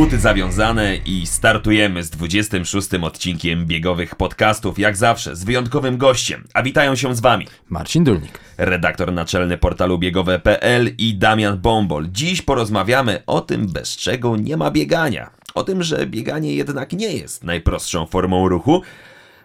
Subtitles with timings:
[0.00, 6.44] Buty zawiązane i startujemy z 26 odcinkiem biegowych podcastów, jak zawsze z wyjątkowym gościem.
[6.54, 8.40] A witają się z Wami Marcin Dulnik.
[8.58, 12.08] redaktor naczelny portalu biegowe.pl i Damian Bombol.
[12.12, 15.30] Dziś porozmawiamy o tym, bez czego nie ma biegania.
[15.54, 18.82] O tym, że bieganie jednak nie jest najprostszą formą ruchu,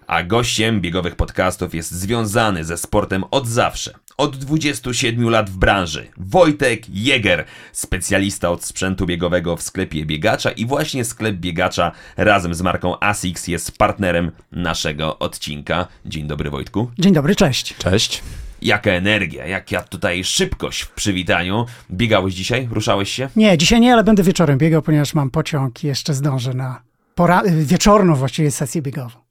[0.08, 3.94] a gościem biegowych podcastów jest związany ze sportem od zawsze.
[4.18, 6.08] Od 27 lat w branży.
[6.18, 12.62] Wojtek Jäger, specjalista od sprzętu biegowego w sklepie biegacza i właśnie sklep biegacza razem z
[12.62, 15.88] marką ASICS jest partnerem naszego odcinka.
[16.06, 16.92] Dzień dobry Wojtku.
[17.00, 17.76] Dzień dobry, cześć.
[17.78, 18.24] Cześć.
[18.62, 21.66] Jaka energia, jaka tutaj szybkość w przywitaniu.
[21.92, 22.68] Biegałeś dzisiaj?
[22.72, 23.30] Ruszałeś się?
[23.36, 26.82] Nie, dzisiaj nie, ale będę wieczorem biegał, ponieważ mam pociąg i jeszcze zdążę na
[27.16, 29.25] pora- wieczorną właściwie sesję biegową.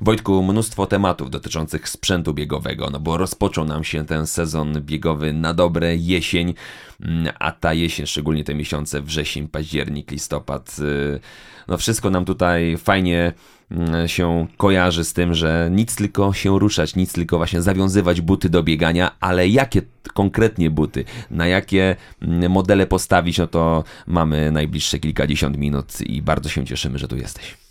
[0.00, 5.54] Wojtku, mnóstwo tematów dotyczących sprzętu biegowego, no bo rozpoczął nam się ten sezon biegowy na
[5.54, 6.54] dobre, jesień,
[7.00, 11.20] mm, a ta jesień, szczególnie te miesiące wrzesień, październik, listopad, y,
[11.68, 13.32] no wszystko nam tutaj fajnie
[13.70, 18.48] mm, się kojarzy z tym, że nic tylko się ruszać, nic tylko właśnie zawiązywać buty
[18.48, 19.82] do biegania, ale jakie
[20.14, 26.48] konkretnie buty, na jakie mm, modele postawić, no to mamy najbliższe kilkadziesiąt minut i bardzo
[26.48, 27.63] się cieszymy, że tu jesteś.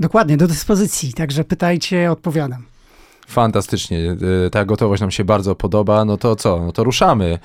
[0.00, 2.62] Dokładnie, do dyspozycji, także pytajcie, odpowiadam.
[3.28, 4.16] Fantastycznie.
[4.46, 6.04] E, Ta gotowość nam się bardzo podoba.
[6.04, 6.64] No to co?
[6.66, 7.38] No to ruszamy.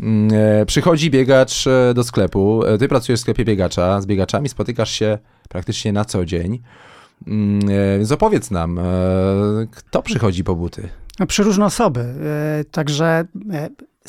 [0.00, 0.28] Mm,
[0.62, 2.62] e, Przychodzi biegacz e, do sklepu.
[2.78, 4.00] Ty pracujesz w sklepie biegacza.
[4.00, 6.62] Z biegaczami spotykasz się praktycznie na co dzień.
[7.26, 7.60] Mm,
[7.98, 8.80] Więc opowiedz nam,
[9.70, 10.88] kto przychodzi po buty?
[11.18, 12.04] No, Przeróżne osoby,
[12.70, 13.24] także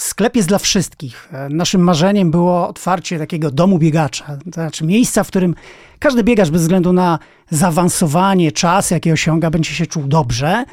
[0.02, 1.30] sklep jest dla wszystkich.
[1.34, 5.56] E, Naszym marzeniem było otwarcie takiego domu biegacza, to znaczy miejsca, w którym
[6.00, 10.66] każdy biegacz bez względu na zaawansowanie, czas, jaki osiąga, będzie się czuł dobrze.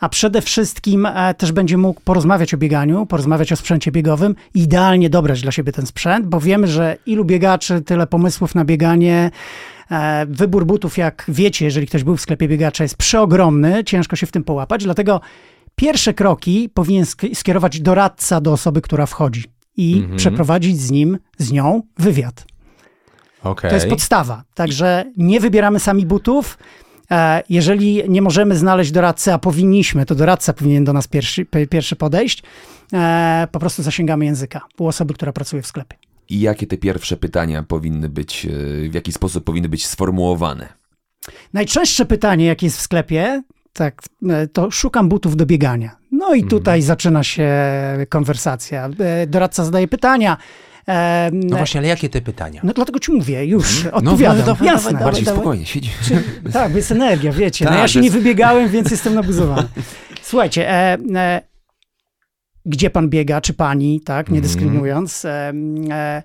[0.00, 4.62] A przede wszystkim e, też będzie mógł porozmawiać o bieganiu, porozmawiać o sprzęcie biegowym i
[4.62, 9.30] idealnie dobrać dla siebie ten sprzęt, bo wiemy, że ilu biegaczy, tyle pomysłów na bieganie.
[9.90, 14.26] E, Wybór butów, jak wiecie, jeżeli ktoś był w sklepie biegacza, jest przeogromny, ciężko się
[14.26, 15.20] w tym połapać, dlatego
[15.78, 19.44] pierwsze kroki powinien sk- skierować doradca do osoby, która wchodzi
[19.76, 22.44] i przeprowadzić z nim, z nią wywiad.
[23.42, 23.70] Okej.
[23.70, 24.44] To jest podstawa.
[24.54, 26.58] Także nie wybieramy sami butów.
[27.10, 31.96] E, Jeżeli nie możemy znaleźć doradcy, a powinniśmy, to doradca powinien do nas pierwszy, pierwszy
[31.96, 32.42] podejść,
[32.92, 35.96] e, po prostu zasięgamy języka u osoby, która pracuje w sklepie.
[36.28, 40.68] I jakie te pierwsze pytania powinny być, e, w jaki sposób powinny być sformułowane?
[41.52, 43.42] Najczęstsze pytanie, jakie jest w sklepie,
[43.78, 45.96] tak, e, to szukam butów do biegania.
[46.12, 47.52] No i tutaj zaczyna się
[48.08, 48.88] konwersacja.
[48.98, 50.36] E, Doradca zadaje pytania.
[50.88, 52.60] E, No właśnie, ale jakie te pytania?
[52.64, 54.46] No dlatego ci mówię, już No, odpowiadam.
[54.46, 54.92] dawaj, Jasne.
[54.92, 55.40] dawaj, Bardziej Dawaj.
[55.40, 55.90] spokojnie, siedzi.
[56.52, 57.64] Tak, bo jest energia, wiecie.
[57.64, 59.68] no Tak, ja się to nie jest- wybiegałem, więc jestem nabuzowany.
[60.22, 61.40] Słuchajcie, e, e,
[62.66, 65.52] gdzie pan biega, czy pani, tak, nie dyskryminując, e,
[65.90, 66.22] e,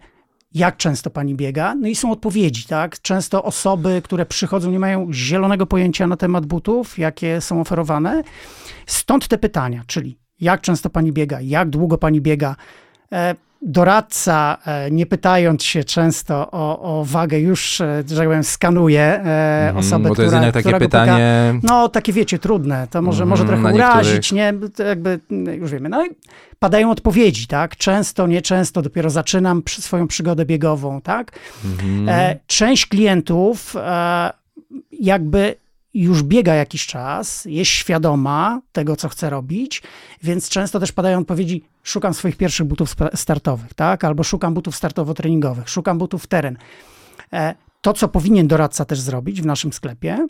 [0.54, 1.76] jak często pani biega?
[1.76, 3.02] No i są odpowiedzi, tak?
[3.02, 8.24] Często osoby, które przychodzą, nie mają zielonego pojęcia na temat butów, jakie są oferowane.
[8.86, 12.56] Stąd te pytania, czyli jak często pani biega, jak długo pani biega.
[13.12, 18.44] E, Doradca, e, nie pytając się często o, o wagę, już, e, że tak powiem,
[18.44, 21.02] skanuje Mhm, osobę, Bo to jest która, takie która go pyta.
[21.02, 21.60] pytanie.
[21.64, 22.88] No, takie wiecie, trudne.
[22.92, 24.54] To może, może Mhm, trochę urazić, nie?
[24.76, 25.90] To jakby, mm, już wiemy.
[25.90, 26.10] No i
[26.60, 27.78] padają odpowiedzi, tak?
[27.78, 31.32] Często, nieczęsto, dopiero zaczynam swoją przygodę biegową, tak?
[32.08, 33.76] E, część klientów
[35.00, 35.56] jakby
[35.94, 39.82] już biega jakiś czas, jest świadoma tego, co chce robić,
[40.24, 44.04] więc często też padają odpowiedzi, szukam swoich pierwszych butów startowych, tak?
[44.04, 46.58] Albo szukam butów startowo-treningowych, szukam butów w teren.
[47.34, 50.28] E, To, co powinien doradca też zrobić w naszym sklepie,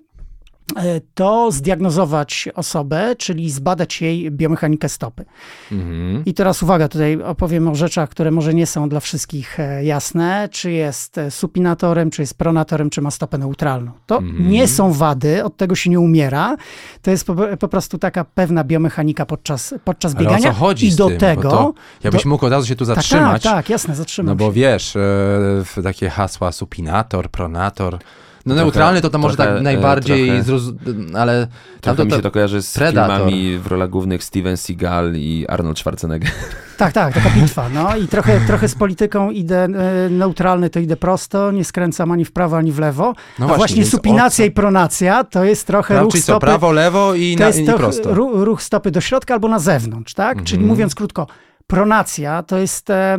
[1.14, 5.26] to zdiagnozować osobę, czyli zbadać jej biomechanikę stopy.
[5.72, 6.26] Mhm.
[6.26, 10.50] I teraz uwaga, tutaj opowiem o rzeczach, które może nie są dla wszystkich e, jasne,
[10.52, 13.92] czy jest e, supinatorem, czy jest pronatorem, czy ma stopę neutralną.
[14.06, 16.58] To nie są wady, od tego się nie umiera.
[17.02, 20.54] To jest po, po prostu taka pewna biomechanika podczas, podczas Ale o biegania.
[20.54, 21.18] co chodzi I z do tym?
[21.18, 21.50] tego...
[21.52, 21.74] To,
[22.04, 23.44] ja byś do- mógł od razu się tu tak, zatrzymać.
[23.44, 28.00] tak, tak, jasne, zatrzymam No bo wiesz, e, takie hasła supinator, pronator.
[28.46, 32.10] No neutralny to tam może trochę, tak e, najbardziej, trochę- ale tam Trochę to, mi
[32.12, 33.16] to, się to kojarzy z Predator.
[33.18, 36.32] filmami w rolach głównych Steven Seagal i Arnold Schwarzenegger.
[36.78, 37.70] Tak, tak, taka bitwa.
[37.70, 42.26] No i trochę, trochę z polityką idę e, neutralny, to idę prosto, nie skręcam ani
[42.26, 43.04] w prawo, ani w lewo.
[43.40, 46.46] No A właśnie, właśnie supinacja i pronacja to jest trochę Prawo, ruch czyli co, stopy.
[46.46, 48.14] prawo, lewo i, To na, jest i to prosto.
[48.14, 50.30] ru- ruch stopy do środka albo na zewnątrz, tak?
[50.30, 50.46] Mhm.
[50.46, 51.28] Czyli mówiąc krótko,
[51.68, 53.18] pronacja to jest e,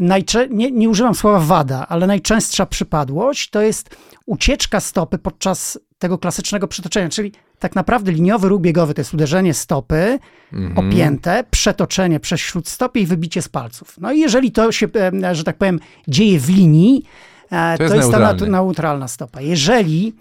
[0.00, 3.96] najczę- nie, nie używam słowa wada, ale najczęstsza przypadłość to jest
[4.26, 9.54] ucieczka stopy podczas tego klasycznego przytoczenia, czyli tak naprawdę liniowy ruch biegowy to jest uderzenie
[9.54, 10.18] stopy
[10.52, 10.88] Mhm.
[10.88, 13.94] opięte, przetoczenie przez śródstopie i wybicie z palców.
[14.00, 14.86] No i jeżeli to się,
[15.24, 17.04] e, że tak powiem, dzieje w linii,
[17.50, 19.40] e, to, jest jest ta neutralna stopa.
[19.40, 20.14] Jeżeli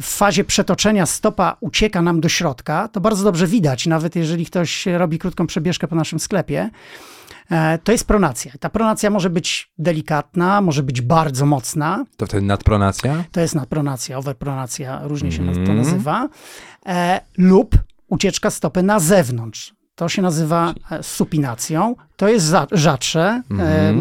[0.00, 4.86] w fazie przetoczenia stopa ucieka nam do środka, to bardzo dobrze widać, nawet jeżeli ktoś
[4.86, 6.70] robi krótką przebieżkę po naszym sklepie,
[7.84, 8.52] to jest pronacja.
[8.60, 13.24] Ta pronacja może być delikatna, może być bardzo mocna, To wtedy nadpronacja?
[13.32, 15.76] to jest nadpronacja, overpronacja, różnie się to Mhm.
[15.78, 16.28] nazywa,
[16.86, 17.76] e, lub
[18.08, 19.74] ucieczka stopy na zewnątrz.
[19.94, 21.96] To się nazywa e, supinacją.
[22.16, 23.94] To jest za, rzadsze e,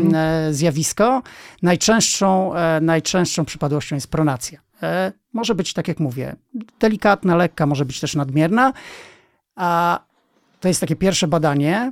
[0.48, 1.22] e, zjawisko.
[1.62, 4.60] Najczęstszą, e, najczęstszą przypadłością jest pronacja.
[4.83, 6.36] E, może być, tak jak mówię,
[6.80, 8.74] delikatna, lekka, może być też nadmierna.
[9.56, 10.00] A
[10.60, 11.92] to jest takie pierwsze badanie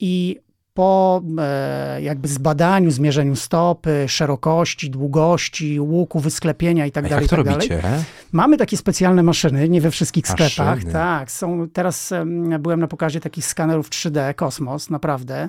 [0.00, 0.40] i
[0.74, 7.36] po e, jakby zbadaniu, zmierzeniu stopy, szerokości, długości, łuku, wysklepienia i tak dalej, jak to
[7.36, 7.82] tak robicie?
[8.32, 10.76] Mamy takie specjalne maszyny, nie we wszystkich sklepach.
[10.76, 10.92] Maszyny.
[10.92, 11.68] Tak, są.
[11.72, 15.48] Teraz em, byłem na pokazie takich skanerów 3D, Kosmos, naprawdę.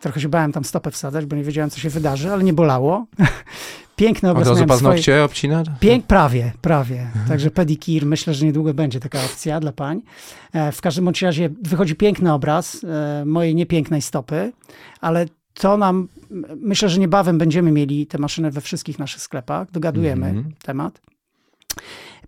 [0.00, 3.06] Trochę się bałem tam stopę wsadzać, bo nie wiedziałem, co się wydarzy, ale nie bolało.
[4.02, 4.68] Piękny Od obraz razu w swojej...
[4.68, 5.62] paznokcie obcina?
[5.80, 7.06] Pięk, prawie, prawie.
[7.28, 10.02] Także pedikir, myślę, że niedługo będzie taka opcja dla pań.
[10.52, 14.52] E, W każdym bądź razie wychodzi piękny obraz e, mojej niepięknej stopy,
[15.00, 16.08] ale to nam,
[16.56, 19.70] myślę, że niebawem będziemy mieli te maszyny we wszystkich naszych sklepach.
[19.70, 20.54] Dogadujemy Mhm.
[20.62, 21.00] temat.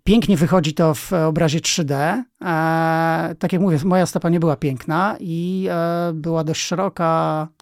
[0.04, 2.22] Pięknie wychodzi to w obrazie 3D.
[2.44, 7.04] E, tak jak mówię, moja stopa nie była piękna i e, była dość szeroka.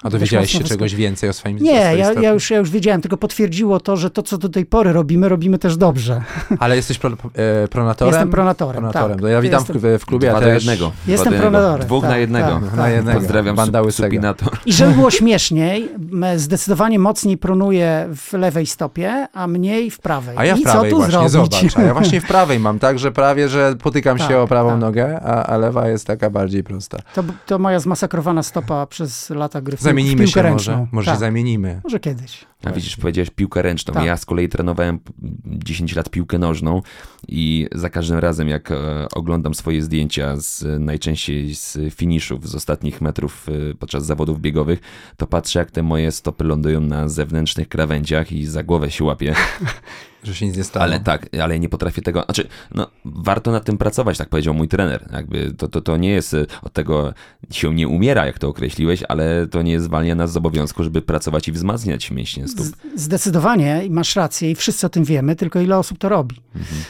[0.02, 3.00] A dowiedziałeś się mocno czegoś więcej o swoim Nie, ja, ja, już, ja już wiedziałem,
[3.00, 6.22] tylko potwierdziło to, że to, co do tej pory robimy, robimy też dobrze.
[6.58, 8.14] Ale jesteś pro, e, pronatorem?
[8.14, 9.16] Jestem pronatorem, Pronatorem.
[9.16, 9.22] tak.
[9.22, 10.64] No ja witam Jestem- w, w klubie Dwa też.
[10.64, 10.92] jednego.
[11.06, 12.46] Jestem pronatorem, Dwóch na tak, jednego.
[12.46, 13.18] tak, Na jednego.
[13.18, 14.06] Pozdrawiam Banda sup, łysego.
[14.08, 14.58] supinator.
[14.66, 15.88] I żeby było śmieszniej,
[16.36, 20.36] zdecydowanie mocniej pronuję w lewej stopie, a mniej w prawej.
[20.38, 21.52] A ja w I prawej co tu właśnie, zrobić?
[21.60, 21.76] zobacz.
[21.76, 24.71] A ja właśnie w prawej mam tak, że prawie, że potykam się Tak, o prawą
[24.72, 24.80] tak.
[24.80, 26.98] nogę, a, a lewa jest taka bardziej prosta.
[27.14, 30.76] To, to moja zmasakrowana stopa przez lata gry w, w Zamienimy piłkę się ręczną.
[30.76, 30.88] może.
[30.92, 31.14] Może tak.
[31.14, 31.80] się zamienimy.
[31.84, 32.46] Może kiedyś.
[32.64, 33.94] A widzisz, powiedziałeś piłkę ręczną.
[33.94, 34.04] Tak.
[34.04, 34.98] Ja z kolei trenowałem
[35.44, 36.82] 10 lat piłkę nożną
[37.28, 43.00] i za każdym razem, jak e, oglądam swoje zdjęcia z najczęściej z finiszów, z ostatnich
[43.00, 44.80] metrów e, podczas zawodów biegowych,
[45.16, 49.34] to patrzę, jak te moje stopy lądują na zewnętrznych krawędziach i za głowę się łapię.
[50.22, 50.84] Że się nic nie stało.
[50.84, 52.22] Ale tak, ale nie potrafię tego.
[52.22, 55.08] Znaczy, no, warto nad tym pracować, tak powiedział mój trener.
[55.12, 57.14] Jakby to, to, to nie jest e, od tego
[57.50, 61.48] się nie umiera, jak to określiłeś, ale to nie zwalnia nas z obowiązku, żeby pracować
[61.48, 62.66] i wzmacniać mięśnie stóp.
[62.94, 66.36] Zdecydowanie i masz rację i wszyscy o tym wiemy, tylko ile osób to robi.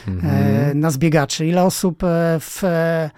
[0.07, 0.35] Mhm.
[0.35, 2.63] E, nas biegaczy, ile osób e, w...
[2.63, 3.09] E,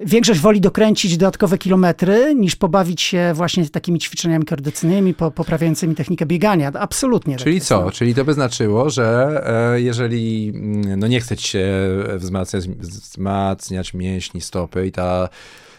[0.00, 6.26] Większość woli dokręcić dodatkowe kilometry, niż pobawić się właśnie takimi ćwiczeniami koordynacyjnymi, po, poprawiającymi technikę
[6.26, 6.72] biegania.
[6.74, 7.34] Absolutnie.
[7.34, 7.84] tak Czyli jest, co?
[7.84, 7.90] no.
[7.90, 9.40] Czyli to by znaczyło, że
[9.74, 11.68] e, jeżeli mm, no nie chce ci się
[12.16, 15.28] wzmacniać, wzmacniać mięśni stopy i ta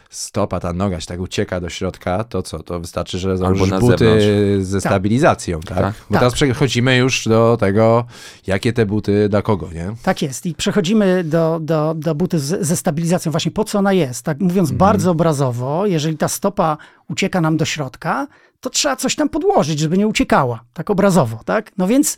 [0.09, 2.63] stopa, ta noga się tak ucieka do środka, to co?
[2.63, 4.25] To wystarczy, że założysz buty zewnątrz.
[4.67, 4.91] ze Tak.
[4.91, 5.77] stabilizacją, tak?
[5.77, 5.93] Tak.
[6.09, 6.19] Bo Tak.
[6.19, 8.05] teraz przechodzimy już do tego,
[8.47, 9.91] jakie te buty dla kogo, nie?
[10.03, 10.45] Tak jest.
[10.45, 13.31] I przechodzimy do, do, do buty z, ze stabilizacją.
[13.31, 14.25] Właśnie po co ona jest?
[14.25, 14.77] Tak mówiąc Mhm.
[14.77, 16.77] bardzo obrazowo, jeżeli ta stopa
[17.09, 18.27] ucieka nam do środka,
[18.59, 20.59] to trzeba coś tam podłożyć, żeby nie uciekała.
[20.73, 21.71] Tak obrazowo, tak?
[21.77, 22.17] No więc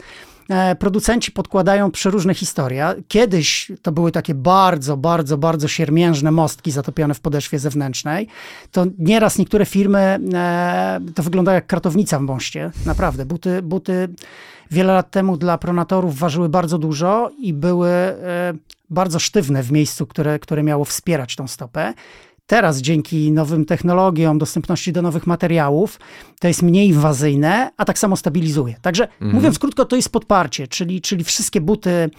[0.80, 2.94] producenci podkładają przeróżne historie.
[3.08, 8.28] Kiedyś to były takie bardzo, bardzo, bardzo siermiężne mostki zatopione w podeszwie zewnętrznej.
[8.72, 12.72] To nieraz niektóre firmy, e, to wygląda jak kratownica w moście.
[12.86, 13.26] Naprawdę.
[13.26, 14.10] Buty, buty
[14.72, 18.54] wiele lat temu dla pronatorów ważyły bardzo dużo i były e,
[18.90, 21.94] bardzo sztywne w miejscu, które, które miało wspierać tą stopę.
[22.52, 26.00] Teraz dzięki nowym technologiom, dostępności do nowych materiałów,
[26.40, 28.76] to jest mniej inwazyjne, a tak samo stabilizuje.
[28.82, 32.10] Także mówiąc krótko, to jest podparcie, czyli, czyli wszystkie buty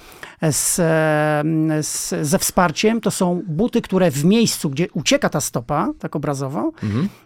[0.50, 5.88] z, e, z, ze wsparciem to są buty, które w miejscu, gdzie ucieka ta stopa,
[5.98, 6.72] tak obrazowo,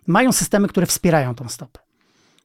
[0.06, 1.85] mają systemy, które wspierają tą stopę.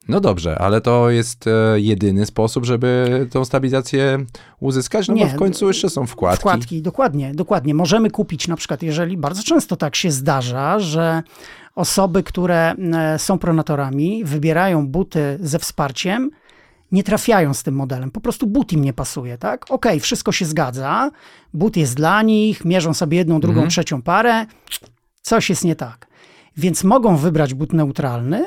[0.07, 4.25] No dobrze, ale to jest e, jedyny sposób, żeby tą stabilizację
[4.59, 5.07] uzyskać?
[5.07, 6.39] No Nie, bo w końcu jeszcze są wkładki.
[6.39, 7.73] Wkładki, dokładnie, dokładnie.
[7.73, 11.23] Możemy kupić na przykład, jeżeli bardzo często tak się zdarza, że
[11.75, 16.29] osoby, które e, są pronatorami, wybierają buty ze wsparciem,
[16.91, 18.11] nie trafiają z tym modelem.
[18.11, 19.65] Po prostu but im nie pasuje, tak?
[19.69, 21.11] Okej, wszystko się zgadza,
[21.53, 23.69] but jest dla nich, mierzą sobie jedną, drugą, Mhm.
[23.69, 24.45] trzecią parę,
[25.21, 26.07] coś jest nie tak.
[26.57, 28.45] Więc mogą wybrać but neutralny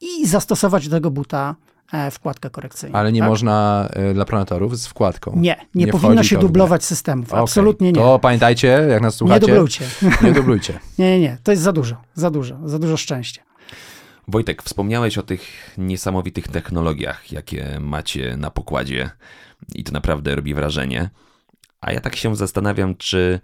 [0.00, 1.56] i zastosować do tego buta
[1.92, 2.98] e, wkładkę korekcyjną.
[2.98, 3.28] Ale nie tak?
[3.28, 5.32] można e, dla pronatorów z wkładką.
[5.36, 7.28] Nie, nie, Nie powinno się dublować systemów.
[7.28, 8.00] Okej, Absolutnie nie.
[8.00, 9.46] To pamiętajcie, jak nas Nie słuchacie.
[9.46, 9.84] dublujcie.
[10.24, 10.80] Nie dublujcie.
[10.98, 11.38] Nie, nie, nie.
[11.42, 13.42] To jest za dużo, za dużo, za dużo szczęścia.
[14.28, 19.10] Wojtek, wspomniałeś o tych niesamowitych technologiach, jakie macie na pokładzie
[19.74, 21.10] i to naprawdę robi wrażenie.
[21.80, 23.40] A ja tak się zastanawiam, czy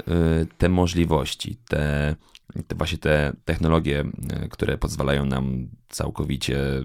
[0.00, 2.14] y, te możliwości, te,
[2.62, 4.04] te właśnie te technologie,
[4.44, 6.84] y, które pozwalają nam całkowicie y,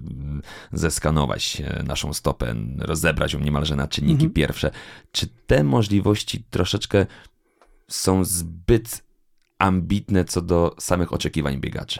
[0.72, 4.32] zeskanować y, naszą stopę, rozebrać ją niemalże na czynniki Mhm.
[4.34, 4.72] pierwsze,
[5.12, 7.06] czy te możliwości troszeczkę
[7.88, 9.04] są zbyt
[9.60, 12.00] ambitne co do samych oczekiwań biegaczy,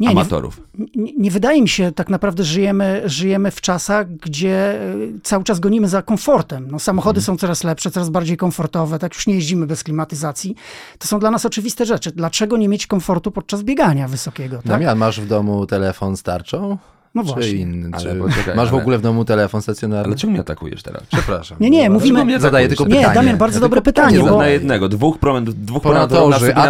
[0.00, 0.60] Nie, amatorów?
[0.94, 5.60] nie, nie wydaje mi się, tak naprawdę żyjemy, żyjemy w czasach, gdzie y, cały czas
[5.60, 6.68] gonimy za komfortem.
[6.70, 10.54] No, samochody są coraz lepsze, coraz bardziej komfortowe, tak już nie jeździmy bez klimatyzacji.
[10.98, 12.12] To są dla nas oczywiste rzeczy.
[12.12, 14.56] Dlaczego nie mieć komfortu podczas biegania wysokiego?
[14.56, 14.66] Tak?
[14.66, 16.78] Damian, masz w domu telefon z tarczą?
[17.14, 17.50] No Czy właśnie.
[17.50, 17.88] inny?
[17.92, 20.04] Ale Czy poczekaj, masz w ogóle w domu telefon stacjonarny?
[20.06, 21.02] Ale czemu mnie atakujesz teraz?
[21.12, 21.56] Przepraszam.
[21.60, 23.14] Nie, nie, mówimy- mnie Zadaję tylko Nie, pytanie.
[23.14, 26.62] Damian, bardzo Ja dobre pytanie, bo- Na jednego, dwóch, promen, dwóch Pronatorzy, pronatorów na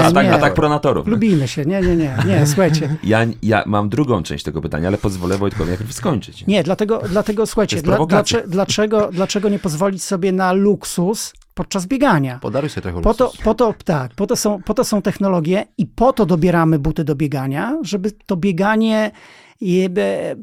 [0.00, 1.06] atak Nie, na atak, pronatorów.
[1.06, 2.96] Lubimy się, nie, nie, nie, nie, słuchajcie.
[3.04, 6.46] Ja, ja mam drugą część tego pytania, ale pozwolę Wojtkowi najpierw skończyć.
[6.46, 7.98] Nie, dlatego, dlatego słuchajcie, dla,
[8.46, 12.38] dlaczego, dlaczego nie pozwolić sobie na luksus podczas biegania?
[12.42, 15.66] Podaruj sobie trochę Po to, po to, tak, po to, są, po to są technologie
[15.78, 19.10] i po to dobieramy buty do biegania, żeby to bieganie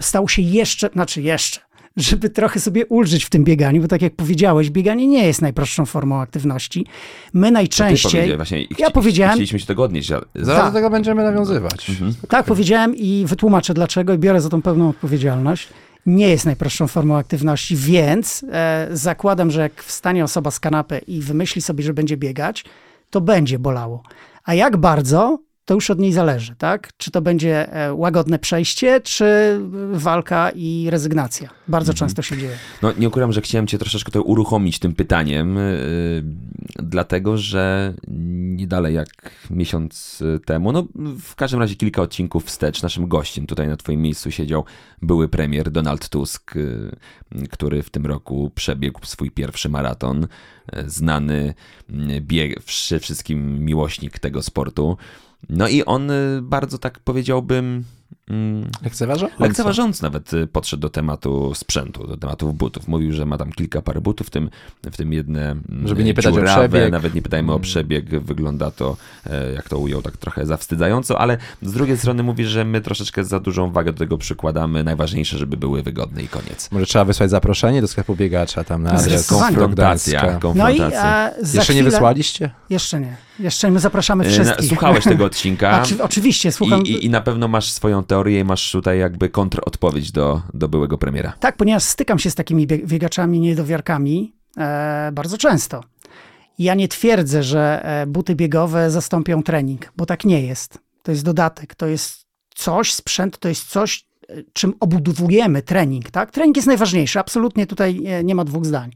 [0.02, 1.60] stało się jeszcze, znaczy jeszcze,
[1.98, 5.86] żeby trochę sobie ulżyć w tym bieganiu, bo tak jak powiedziałeś, bieganie nie jest najprostszą
[5.86, 6.86] formą aktywności.
[7.34, 8.12] My najczęściej...
[8.12, 10.22] powiedziałeś właśnie, Ja powiedziałem- Chcieliśmy się tego odnieść, ale...
[10.36, 10.74] Zaraz Tak.
[10.74, 11.92] do tego będziemy nawiązywać.
[12.30, 15.68] Tak, powiedziałem i wytłumaczę dlaczego i biorę za tą pełną odpowiedzialność.
[16.06, 21.22] Nie jest najprostszą formą aktywności, więc e, zakładam, że jak wstanie osoba z kanapy i
[21.22, 22.66] wymyśli sobie, że będzie biegać,
[23.10, 24.04] to będzie bolało.
[24.44, 26.90] A jak bardzo, to już od niej zależy, tak?
[26.98, 29.60] Czy to będzie e, łagodne przejście, czy e,
[29.94, 31.50] walka i rezygnacja.
[31.68, 32.58] Bardzo często się dzieje.
[32.82, 36.24] No nie ukrywam, że chciałem cię troszeczkę to uruchomić tym pytaniem, yy,
[36.84, 39.08] dlatego że nie dalej jak
[39.50, 40.88] miesiąc y, temu, no
[41.20, 44.66] w każdym razie kilka odcinków wstecz, naszym gościem tutaj na twoim miejscu siedział
[45.02, 46.92] były premier Donald Tusk, y,
[47.52, 50.28] który w tym roku przebiegł swój pierwszy maraton, y,
[50.90, 51.54] znany
[52.22, 54.98] bieg, wszy- wszystkim miłośnik tego sportu.
[55.50, 57.84] No i on y, bardzo tak powiedziałbym...
[58.30, 59.28] mm, Lekceważą?
[59.40, 62.88] Lekceważąc nawet y, podszedł do tematu sprzętu, do tematów butów.
[62.88, 64.50] Mówił, że ma tam kilka par butów, w tym,
[64.92, 66.92] w tym jedne mm, Żeby nie pytać o dziurawe, przebieg.
[66.92, 68.98] nawet nie pytajmy o przebieg, wygląda to,
[69.30, 73.24] e, jak to ujął, tak trochę zawstydzająco, ale z drugiej strony mówi, że my troszeczkę
[73.24, 74.84] za dużą wagę do tego przykładamy.
[74.84, 76.72] Najważniejsze, żeby były wygodne i koniec.
[76.72, 80.50] Może trzeba wysłać zaproszenie do sklepu biegacza tam na adres Konfrontacja, Gdańska.
[80.56, 81.32] No i konfrontacja.
[81.32, 82.50] e, za Jeszcze nie wysłaliście?
[82.70, 83.16] Jeszcze nie.
[83.40, 84.68] Jeszcze my zapraszamy E, wszystkich.
[84.68, 85.82] Słuchałeś tego odcinka.
[85.82, 86.82] Oczy, oczywiście, słucham.
[86.84, 90.68] I, i, I na pewno masz swoją teorię i masz tutaj jakby kontrodpowiedź do, do
[90.70, 91.34] byłego premiera.
[91.40, 95.84] Tak, ponieważ stykam się z takimi bieg- biegaczami, niedowiarkami e, bardzo często.
[96.60, 100.80] Ja nie twierdzę, że e, buty biegowe zastąpią trening, bo tak nie jest.
[101.04, 106.12] To jest dodatek, to jest coś, sprzęt to jest coś, e, czym obudowujemy trening.
[106.12, 106.32] Tak?
[106.32, 108.92] Trening jest najważniejszy, absolutnie tutaj e, nie ma dwóch zdań.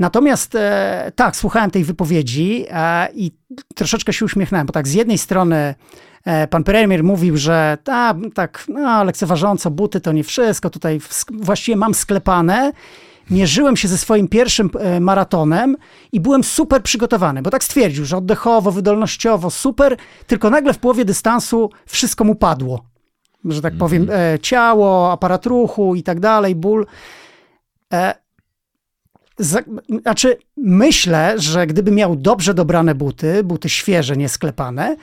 [0.00, 3.32] Natomiast e, tak, słuchałem tej wypowiedzi e, i
[3.74, 5.74] troszeczkę się uśmiechnąłem, bo tak z jednej strony
[6.24, 11.24] e, pan premier mówił, że ta, tak no, lekceważąco buty to nie wszystko, tutaj w,
[11.30, 12.72] właściwie mam sklepane.
[13.30, 15.76] Mierzyłem się ze swoim pierwszym e, maratonem
[16.12, 21.04] i byłem super przygotowany, bo tak stwierdził, że oddechowo, wydolnościowo super, tylko nagle w połowie
[21.04, 22.84] dystansu wszystko mu padło.
[23.44, 26.86] Że tak powiem, e, ciało, aparat ruchu i tak dalej, ból.
[29.40, 34.96] Znaczy, myślę, że gdyby miał dobrze dobrane buty, buty świeże, niesklepane,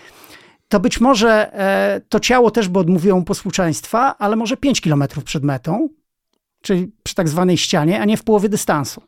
[0.67, 5.23] to być może e, to ciało też by odmówiło mu posłuszeństwa, ale może 5 kilometrów
[5.23, 5.89] przed metą,
[6.61, 9.01] czyli przy tak zwanej ścianie, a nie w połowie dystansu.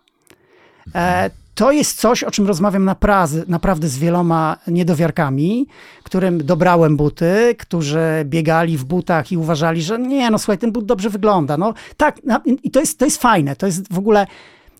[0.95, 5.67] E, to jest coś, o czym rozmawiam naprawdę, naprawdę z wieloma niedowiarkami,
[6.03, 10.85] którym dobrałem buty, którzy biegali w butach i uważali, że nie, no słuchaj, ten but
[10.85, 11.57] dobrze wygląda.
[11.57, 12.21] No tak,
[12.63, 14.27] i to jest, to jest fajne, to jest w ogóle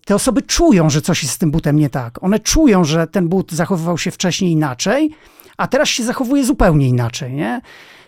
[0.04, 2.22] te osoby czują, że coś jest z tym butem nie tak.
[2.22, 5.10] One czują, że ten but zachowywał się wcześniej inaczej,
[5.56, 7.60] a teraz się zachowuje zupełnie inaczej, nie?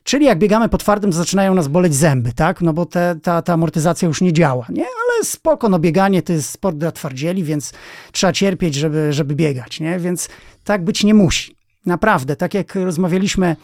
[0.05, 2.61] Czyli jak biegamy po twardym, zaczynają nas boleć zęby, tak?
[2.61, 4.83] No bo te, ta, ta amortyzacja już nie działa, nie?
[4.83, 7.73] Ale spoko, no bieganie to jest sport dla twardzieli, więc
[8.13, 9.99] trzeba cierpieć, żeby, żeby biegać, nie?
[9.99, 10.29] Więc
[10.65, 11.57] tak być nie musi.
[11.87, 13.57] Naprawdę, tak jak rozmawialiśmy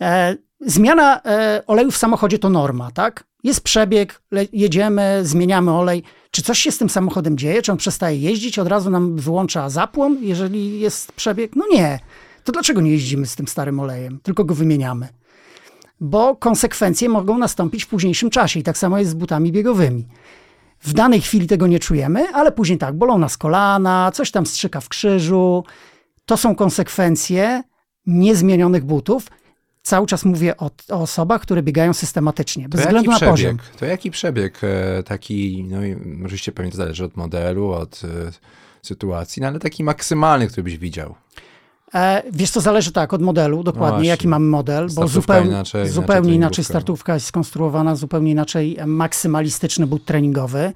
[0.00, 3.24] E, zmiana e, oleju w samochodzie to norma, tak?
[3.44, 6.02] Jest przebieg, jedziemy, zmieniamy olej.
[6.34, 7.62] Czy coś się z tym samochodem dzieje?
[7.62, 8.58] Czy on przestaje jeździć?
[8.58, 11.56] Od razu nam wyłącza zapłon, jeżeli jest przebieg?
[11.56, 11.98] No nie.
[12.44, 15.08] To dlaczego nie jeździmy z tym starym olejem, tylko go wymieniamy?
[16.00, 20.06] Bo konsekwencje mogą nastąpić w późniejszym czasie i tak samo jest z butami biegowymi.
[20.80, 24.80] W danej chwili tego nie czujemy, ale później tak, bolą nas kolana, coś tam strzyka
[24.80, 25.64] w krzyżu.
[26.26, 27.62] To są konsekwencje
[28.06, 29.26] niezmienionych butów.
[29.84, 33.56] Cały czas mówię o, o osobach, które biegają systematycznie, bez To względu na jaki poziom.
[33.56, 33.78] przebieg?
[33.80, 38.08] To jaki przebieg e, taki, no i oczywiście pewnie to zależy od modelu, od e,
[38.82, 41.14] sytuacji, no ale taki maksymalny, który byś widział.
[41.94, 44.08] E, wiesz, to zależy tak od modelu, dokładnie, właśnie.
[44.08, 46.62] jaki mamy model, bo zupełnie inaczej, inaczej zupełnie inaczej treningówka.
[46.62, 50.72] startówka jest skonstruowana, zupełnie inaczej maksymalistyczny but treningowy.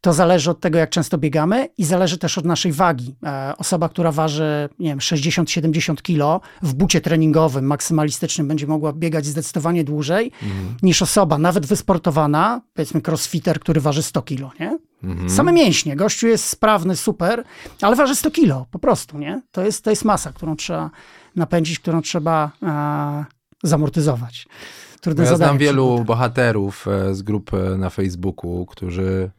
[0.00, 3.16] To zależy od tego, jak często biegamy i zależy też od naszej wagi.
[3.24, 9.26] E, osoba, która waży, nie wiem, 60-70 kilo w bucie treningowym maksymalistycznym będzie mogła biegać
[9.26, 10.76] zdecydowanie dłużej Mhm.
[10.82, 14.78] niż osoba nawet wysportowana, powiedzmy crossfitter, który waży 100 kilo, nie?
[15.04, 15.30] Mhm.
[15.30, 15.96] Same mięśnie.
[15.96, 17.44] Gościu jest sprawny, super,
[17.82, 19.42] ale waży 100 kilo po prostu, nie?
[19.52, 20.90] To jest, to jest masa, którą trzeba
[21.36, 23.24] napędzić, którą trzeba e,
[23.62, 24.46] zamortyzować.
[25.00, 29.30] Trudne Ja znam wielu bohaterów e, z grup na Facebooku, którzy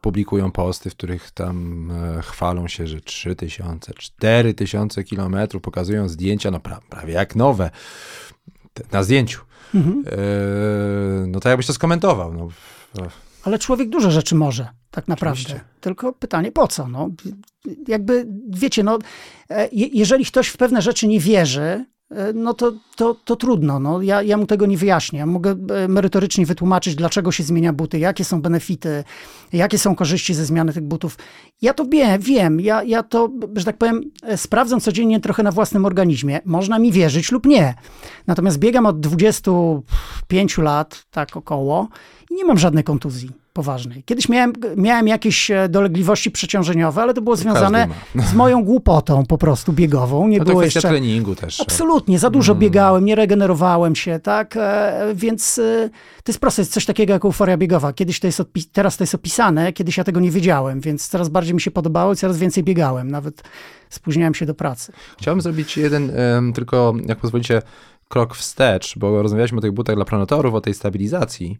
[0.00, 6.60] publikują posty, w których tam e, chwalą się, że 3000, 4000 kilometrów, pokazują zdjęcia, no
[6.60, 7.70] pra, prawie jak nowe,
[8.92, 9.40] na zdjęciu.
[9.74, 10.04] Mhm.
[10.06, 12.34] E, no to jakbyś to skomentował?
[12.34, 12.48] No,
[13.42, 15.40] Ale człowiek dużo rzeczy może, tak naprawdę.
[15.42, 15.64] Oczywiście.
[15.80, 16.88] Tylko pytanie, po co?
[16.88, 17.08] No,
[17.88, 18.98] jakby, wiecie, no,
[19.50, 21.84] e, je- jeżeli ktoś w pewne rzeczy nie wierzy, e,
[22.34, 23.80] no to, to, to trudno.
[23.80, 25.18] No, ja, ja mu tego nie wyjaśnię.
[25.18, 29.04] Ja mogę e, merytorycznie wytłumaczyć, dlaczego się zmienia buty, jakie są benefity,
[29.52, 31.18] jakie są korzyści ze zmiany tych butów.
[31.62, 32.60] Ja to wiem, wiem.
[32.60, 36.40] Ja, ja to, że tak powiem, e, sprawdzam codziennie trochę na własnym organizmie.
[36.44, 37.74] Można mi wierzyć lub nie.
[38.26, 41.88] Natomiast biegam od 25 lat, tak około,
[42.30, 44.02] i nie mam żadnej kontuzji poważnej.
[44.02, 49.38] Kiedyś miałem, miałem jakieś e, dolegliwości przeciążeniowe, ale to było związane z moją głupotą po
[49.38, 50.28] prostu biegową.
[50.28, 50.80] Nie no to było jeszcze...
[50.80, 51.60] treningu też.
[51.60, 52.60] Absolutnie, za dużo Mm.
[52.60, 54.56] biegałem, nie regenerowałem się, tak?
[54.56, 55.90] E, Więc e,
[56.24, 57.92] to jest proste, jest coś takiego jak euforia biegowa.
[57.92, 61.54] Kiedyś to jest teraz to jest opisane, kiedyś ja tego nie wiedziałem, więc coraz bardziej
[61.54, 63.10] mi się podobało i coraz więcej biegałem.
[63.10, 63.42] Nawet
[63.90, 64.92] spóźniałem się do pracy.
[65.18, 66.12] Chciałbym zrobić jeden,
[66.54, 67.62] tylko jak pozwolicie,
[68.08, 71.58] krok wstecz, bo rozmawialiśmy o tych butach dla pronatorów, o tej stabilizacji,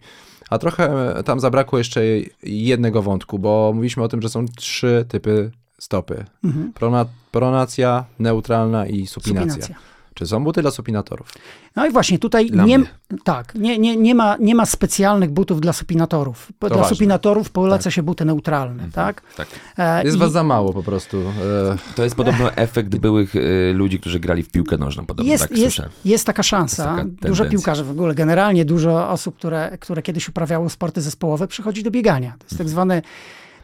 [0.50, 2.00] a trochę tam zabrakło jeszcze
[2.42, 6.24] jednego wątku, bo mówiliśmy o tym, że są trzy typy stopy.
[6.44, 6.72] Mhm.
[6.72, 9.52] Prona, pronacja, neutralna i supinacja.
[9.52, 9.76] Supinacja.
[10.16, 11.28] Czy są buty dla supinatorów?
[11.76, 12.88] No i właśnie tutaj Dla nie, mnie.
[13.24, 16.52] tak, nie, nie, nie, ma, nie ma specjalnych butów dla supinatorów.
[16.60, 16.88] Dla ważne.
[16.88, 19.22] supinatorów poleca się buty neutralne, tak?
[19.36, 19.48] Tak.
[19.78, 21.16] E, Jest i- was za mało po prostu.
[21.20, 25.48] E, To jest podobno efekt byłych y, ludzi, którzy grali w piłkę nożną, podobno jest,
[25.48, 25.90] tak jest, słyszę.
[26.04, 26.82] jest taka szansa.
[26.98, 31.48] Jest taka dużo piłkarzy w ogóle, generalnie dużo osób, które, które kiedyś uprawiało sporty zespołowe,
[31.48, 32.34] przychodzi do biegania.
[32.38, 33.02] To jest tak zwane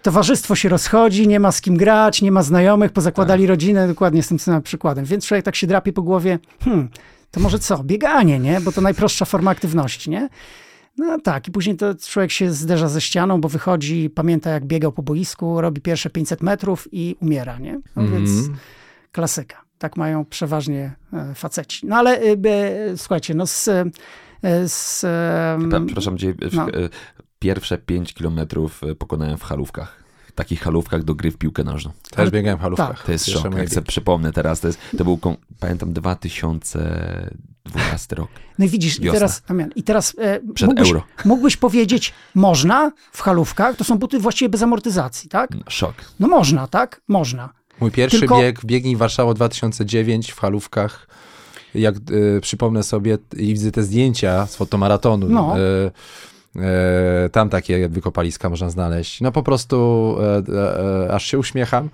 [0.03, 4.29] towarzystwo się rozchodzi, nie ma z kim grać, nie ma znajomych, pozakładali rodzinę, dokładnie z
[4.29, 5.05] tym samym przykładem.
[5.05, 6.89] Więc człowiek tak się drapie po głowie, hmm,
[7.31, 8.61] to może co, bieganie, nie?
[8.61, 10.29] Bo to najprostsza forma aktywności, nie?
[10.97, 14.93] No tak, i później to człowiek się zderza ze ścianą, bo wychodzi, pamięta jak biegał
[14.93, 17.81] po boisku, robi pierwsze 500 metrów i umiera, nie?
[17.97, 18.57] No więc mhm.
[19.13, 19.63] klasyka.
[19.79, 21.87] Tak mają przeważnie e, faceci.
[21.87, 22.37] No ale e,
[22.97, 23.69] słuchajcie, no z...
[23.69, 23.85] e,
[24.69, 25.07] z
[25.87, 26.67] Przepraszam w- no.
[27.43, 30.03] Pierwsze 5 kilometrów y, pokonałem w halówkach.
[30.27, 31.91] W takich halówkach do gry w piłkę nożną.
[32.11, 32.97] Też Ale- biegałem w halówkach.
[32.97, 33.07] tak.
[33.07, 33.55] To jest szok.
[33.57, 35.19] Jak sobie przypomnę teraz, to, jest, to był,
[35.61, 38.29] pamiętam, 2012 rok.
[38.59, 41.03] No i widzisz, i teraz, Damian, i teraz e, Przed mógłbyś, euro.
[41.25, 45.51] mógłbyś powiedzieć, można w halówkach, to są buty właściwie bez amortyzacji, tak?
[45.51, 45.95] No, Szok.
[46.21, 47.01] No można, tak?
[47.09, 47.49] Można.
[47.81, 51.09] Mój pierwszy Tylko- bieg Biegnij Warszawa 2009 w halówkach.
[51.75, 52.01] Jak e,
[52.41, 55.29] przypomnę sobie i widzę te zdjęcia z fotomaratonu.
[55.29, 55.59] No.
[55.59, 55.91] E, e,
[57.33, 59.21] tam takie wykopaliska można znaleźć.
[59.21, 59.77] No po prostu
[60.21, 61.89] e, e, e, aż się uśmiecham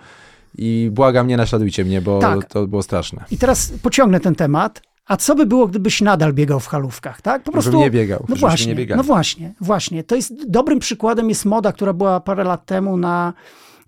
[0.58, 2.44] i błagam, nie naśladujcie mnie, bo Tak.
[2.44, 3.24] to było straszne.
[3.30, 4.82] I teraz pociągnę ten temat.
[5.06, 7.42] A co by było, gdybyś nadal biegał w halówkach, tak?
[7.42, 8.26] Po Żebym nie biegał.
[8.28, 10.04] No właśnie, nie no właśnie, właśnie.
[10.04, 13.32] To jest dobrym przykładem jest moda, która była parę lat temu na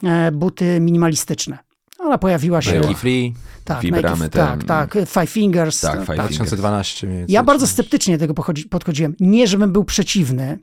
[0.04, 1.58] e, buty minimalistyczne.
[2.00, 2.80] Ona pojawiła się.
[2.80, 3.34] Nike Free,
[3.64, 5.80] Tak, Vibramy Nike, te- tak, tak, Five Fingers.
[5.80, 6.28] Tak, Five Fingers.
[6.36, 7.34] 2012 mniej więcej.
[7.34, 8.34] Ja bardzo sceptycznie do tego
[8.70, 9.14] podchodziłem.
[9.20, 10.58] Nie, żebym był przeciwny.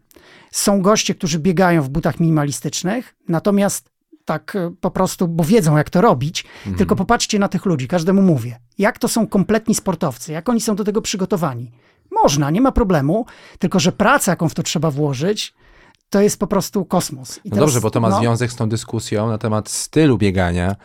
[0.52, 3.90] Są goście, którzy biegają w butach minimalistycznych, natomiast
[4.26, 6.78] tak e, po prostu, bo wiedzą jak to robić, Mhm.
[6.78, 8.60] tylko popatrzcie na tych ludzi, każdemu mówię.
[8.78, 11.72] Jak to są kompletni sportowcy, jak oni są do tego przygotowani.
[12.24, 13.26] Można, nie ma problemu,
[13.60, 15.54] tylko że praca, jaką w to trzeba włożyć,
[16.10, 17.40] to jest po prostu kosmos.
[17.44, 20.76] I No dobrze, bo to ma no, związek z tą dyskusją na temat stylu biegania,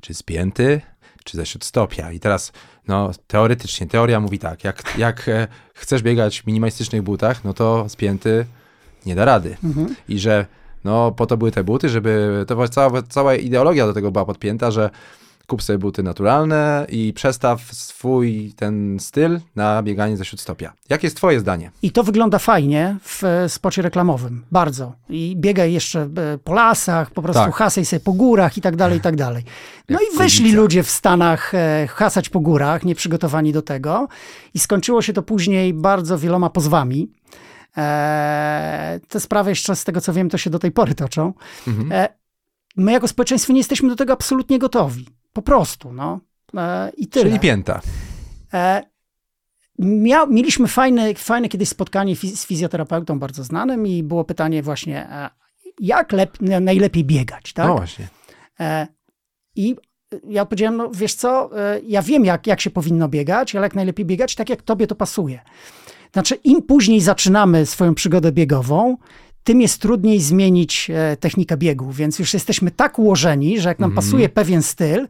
[0.00, 0.80] czy spięty,
[1.24, 2.12] czy za śród stopia.
[2.12, 2.52] I teraz,
[2.88, 7.88] no teoretycznie, teoria mówi tak, jak, jak e, chcesz biegać w minimalistycznych butach, no to
[7.88, 8.46] spięty
[9.06, 9.56] nie da rady.
[9.64, 9.94] Mhm.
[10.08, 10.46] I że
[10.84, 14.70] no po to były te buty, żeby, to cała, cała ideologia do tego była podpięta,
[14.70, 14.90] że
[15.46, 20.72] kup sobie buty naturalne i przestaw swój ten styl na bieganie za śródstopia.
[20.88, 21.70] Jakie jest twoje zdanie?
[21.82, 24.92] I to wygląda fajnie w e, spocie reklamowym, bardzo.
[25.08, 27.54] I biegaj jeszcze e, po lasach, po prostu Tak.
[27.54, 29.44] hasaj sobie po górach i tak dalej, i tak dalej.
[29.88, 34.08] No Jak i wyszli ludzie w Stanach e, hasać po górach, nieprzygotowani do tego.
[34.54, 37.10] I skończyło się to później bardzo wieloma pozwami.
[39.08, 41.32] Te sprawy jeszcze z tego co wiem, to się do tej pory toczą.
[41.68, 42.08] Mhm.
[42.76, 45.06] My jako społeczeństwo nie jesteśmy do tego absolutnie gotowi.
[45.36, 46.20] Po prostu, no.
[46.56, 47.24] E, I tyle.
[47.24, 47.80] Czyli pięta.
[48.54, 48.82] E,
[50.28, 55.30] mieliśmy fajne, fajne kiedyś spotkanie fiz- z fizjoterapeutą bardzo znanym i było pytanie właśnie, e,
[55.80, 57.66] jak lep, najlepiej biegać, tak?
[57.66, 58.08] No właśnie.
[58.60, 58.86] E,
[59.56, 59.76] I
[60.28, 61.50] ja powiedziałem, no wiesz co,
[61.86, 64.94] ja wiem jak, jak się powinno biegać, ale jak najlepiej biegać tak, jak tobie to
[64.94, 65.40] pasuje.
[66.12, 68.96] Znaczy, im później zaczynamy swoją przygodę biegową,
[69.46, 73.92] tym jest trudniej zmienić e, technikę biegu, więc już jesteśmy tak ułożeni, że jak nam
[73.92, 75.08] pasuje pewien styl,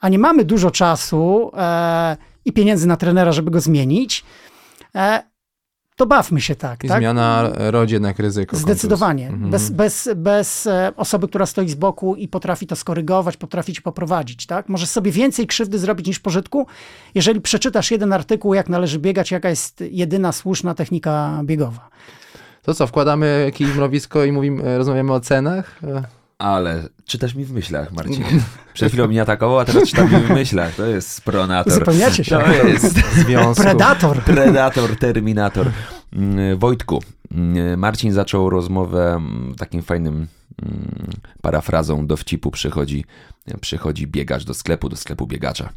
[0.00, 4.24] a nie mamy dużo czasu e, i pieniędzy na trenera, żeby go zmienić,
[4.94, 5.22] e,
[5.96, 6.84] to bawmy się tak.
[6.84, 6.98] I tak?
[6.98, 8.56] zmiana rodzi jednak ryzyko.
[8.56, 9.28] Zdecydowanie.
[9.28, 9.50] Mhm.
[9.50, 13.80] Bez, bez, bez e, osoby, która stoi z boku i potrafi to skorygować, potrafi cię
[13.80, 14.46] poprowadzić.
[14.46, 14.68] Tak?
[14.68, 16.66] Możesz sobie więcej krzywdy zrobić niż pożytku,
[17.14, 21.90] jeżeli przeczytasz jeden artykuł, jak należy biegać, jaka jest jedyna słuszna technika biegowa.
[22.62, 25.80] To co, wkładamy kij w mrowisko i mówimy, rozmawiamy o cenach?
[26.38, 28.24] Ale czytasz mi w myślach, Marcin.
[28.74, 30.74] Przed chwilą mnie atakował, a teraz czytam mi w myślach.
[30.74, 31.72] To jest pronator.
[31.72, 32.38] Uzupełniacie się.
[32.38, 33.62] To jest Związku.
[33.62, 34.22] Predator.
[34.22, 35.70] predator, terminator.
[36.12, 40.26] Mm, Wojtku, mm, Marcin zaczął rozmowę mm, takim fajnym
[41.42, 43.04] parafrazą dowcipu przychodzi,
[43.60, 45.68] przychodzi biegacz do sklepu, do sklepu biegacza.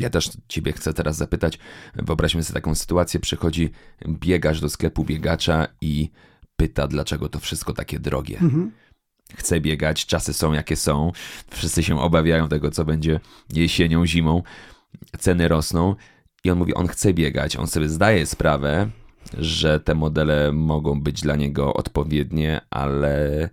[0.00, 1.58] Ja też ciebie chcę teraz zapytać,
[1.94, 3.70] wyobraźmy sobie taką sytuację, przychodzi
[4.08, 6.10] biegacz do sklepu biegacza i
[6.56, 8.38] pyta, dlaczego to wszystko takie drogie.
[8.38, 8.70] Mhm.
[9.36, 11.12] Chce biegać, czasy są jakie są,
[11.50, 13.20] wszyscy się obawiają tego, co będzie
[13.52, 14.42] jesienią, zimą,
[15.18, 15.94] ceny rosną
[16.44, 18.90] i on mówi, on chce biegać, on sobie zdaje sprawę,
[19.38, 23.48] że te modele mogą być dla niego odpowiednie, ale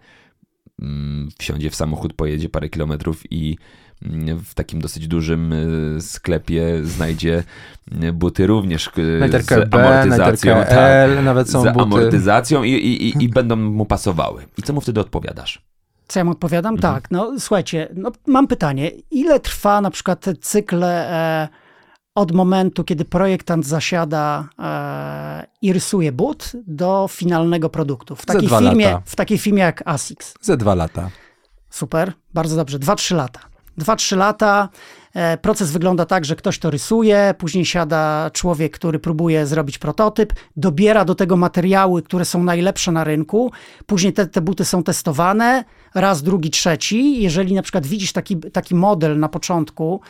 [0.82, 3.58] mm, wsiądzie w samochód, pojedzie parę kilometrów i
[4.46, 5.54] w takim dosyć dużym
[5.98, 7.44] y, sklepie znajdzie
[8.04, 10.56] y, buty również y, Najterkę z B, amortyzacją.
[10.56, 11.80] najterkę tak, L, nawet są z buty.
[11.80, 14.46] amortyzacją i, i, i, i będą mu pasowały.
[14.58, 15.62] I co mu wtedy odpowiadasz?
[16.08, 16.76] Co ja mu odpowiadam?
[16.76, 16.94] Mhm.
[16.94, 18.92] Tak, no słuchajcie, no, mam pytanie.
[19.12, 21.48] Ile trwa na przykład te cykle e,
[22.16, 28.16] od momentu, kiedy projektant zasiada e, i rysuje but, do finalnego produktu?
[28.16, 29.02] W takiej, dwa firmie, lata.
[29.06, 30.34] w takiej firmie jak ASICS.
[30.42, 31.10] Ze dwa lata.
[31.70, 32.80] Super, bardzo dobrze.
[32.80, 33.40] 2-3 lata.
[33.80, 34.70] 2-3 lata.
[35.14, 40.34] E, proces wygląda tak, że ktoś to rysuje, później siada człowiek, który próbuje zrobić prototyp,
[40.56, 43.52] dobiera do tego materiały, które są najlepsze na rynku,
[43.86, 45.64] później te, te buty są testowane,
[45.96, 47.22] raz, drugi, trzeci.
[47.22, 50.02] Jeżeli na przykład widzisz taki, taki model na początku,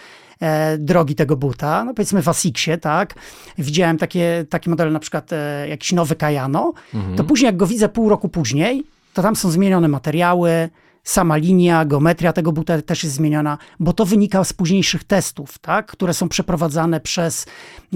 [0.41, 3.13] e, drogi tego buta, no powiedzmy w Asicsie, tak,
[3.57, 6.73] widziałem takie, taki model na przykład e, jakiś nowy Kajano,
[7.17, 10.69] to później jak go widzę pół roku później, to tam są zmienione materiały,
[11.03, 15.85] sama linia, geometria tego buta też jest zmieniona, bo to wynika z późniejszych testów, tak,
[15.91, 17.45] które są przeprowadzane przez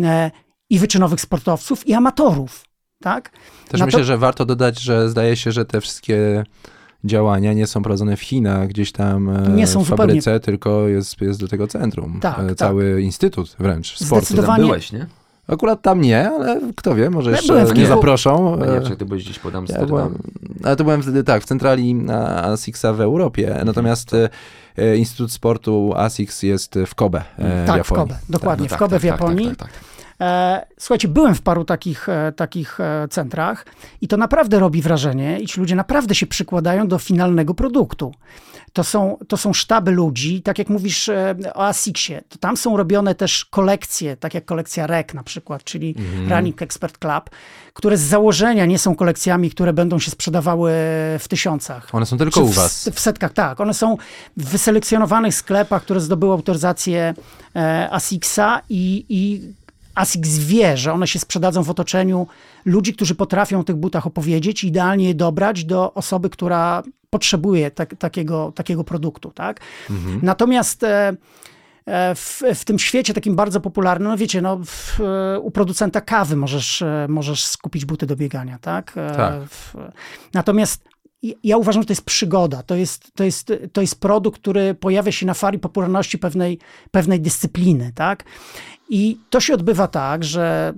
[0.03, 0.31] e,
[0.69, 2.65] i wyczynowych sportowców, i amatorów.
[3.01, 3.31] Tak?
[3.69, 6.43] Też to- myślę, że warto dodać, że zdaje się, że te wszystkie
[7.03, 10.07] działania nie są prowadzone w Chinach, gdzieś tam e, Nie są w zupełnie.
[10.13, 12.19] fabryce, tylko jest, jest do tego centrum.
[12.21, 12.57] Tak, E, tak.
[12.57, 14.25] Cały instytut wręcz sportu.
[14.25, 14.55] Zdecydowanie.
[14.55, 15.05] Ty tam byłeś, nie?
[15.47, 18.61] Akurat tam nie, ale kto wie, może Ja jeszcze w nie zaproszą.
[18.61, 19.87] E, nie, czekaj, ty byłeś gdzieś pod Ja Amsterdam.
[19.87, 20.17] byłem,
[20.63, 22.05] ale to byłem wtedy tak, w centrali
[22.43, 24.29] ASICS-a w Europie, natomiast e,
[24.77, 28.07] e, Instytut Sportu ASICS jest w Kobe e, w Tak, w Japonii.
[28.07, 29.47] Kobe, dokładnie, No tak, w Kobe tak, w tak, tak, Japonii.
[29.47, 29.69] tak, tak.
[29.69, 29.92] E,
[30.77, 33.65] Słuchajcie, byłem w paru takich, e, takich e, centrach
[34.01, 38.13] i to naprawdę robi wrażenie i ci ludzie naprawdę się przykładają do finalnego produktu.
[38.73, 42.77] To są, to są sztaby ludzi, tak jak mówisz e, o ASICSie, to tam są
[42.77, 45.95] robione też kolekcje, tak jak kolekcja REC na przykład, czyli
[46.29, 47.29] Running Expert Club,
[47.73, 50.71] które z założenia nie są kolekcjami, które będą się sprzedawały
[51.19, 51.87] w tysiącach.
[51.91, 52.89] One są tylko Czy u w, was.
[52.93, 53.61] W setkach, tak.
[53.61, 53.97] One są
[54.37, 57.13] w wyselekcjonowanych sklepach, które zdobyły autoryzację
[57.55, 59.41] e, ASICS-a i, i
[59.95, 62.27] ASICS wie, że one się sprzedadzą w otoczeniu
[62.65, 67.71] ludzi, którzy potrafią o tych butach opowiedzieć i idealnie je dobrać do osoby, która potrzebuje
[67.71, 69.59] tak, takiego, takiego produktu, tak?
[70.21, 71.13] Natomiast e,
[71.85, 74.99] e, w, w tym świecie takim bardzo popularnym, no wiecie, no, w,
[75.41, 78.93] u producenta kawy możesz, e, możesz skupić buty do biegania, tak?
[78.97, 79.33] E, Tak.
[79.49, 79.75] w-
[80.33, 80.83] Natomiast
[81.43, 82.63] ja uważam, że to jest przygoda.
[82.63, 86.59] To jest, to jest, to jest produkt, który pojawia się na fali popularności pewnej,
[86.91, 88.23] pewnej dyscypliny, tak?
[88.93, 90.73] I to się odbywa tak, że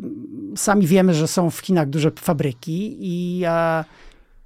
[0.56, 3.84] sami wiemy, że są w Chinach duże fabryki i e,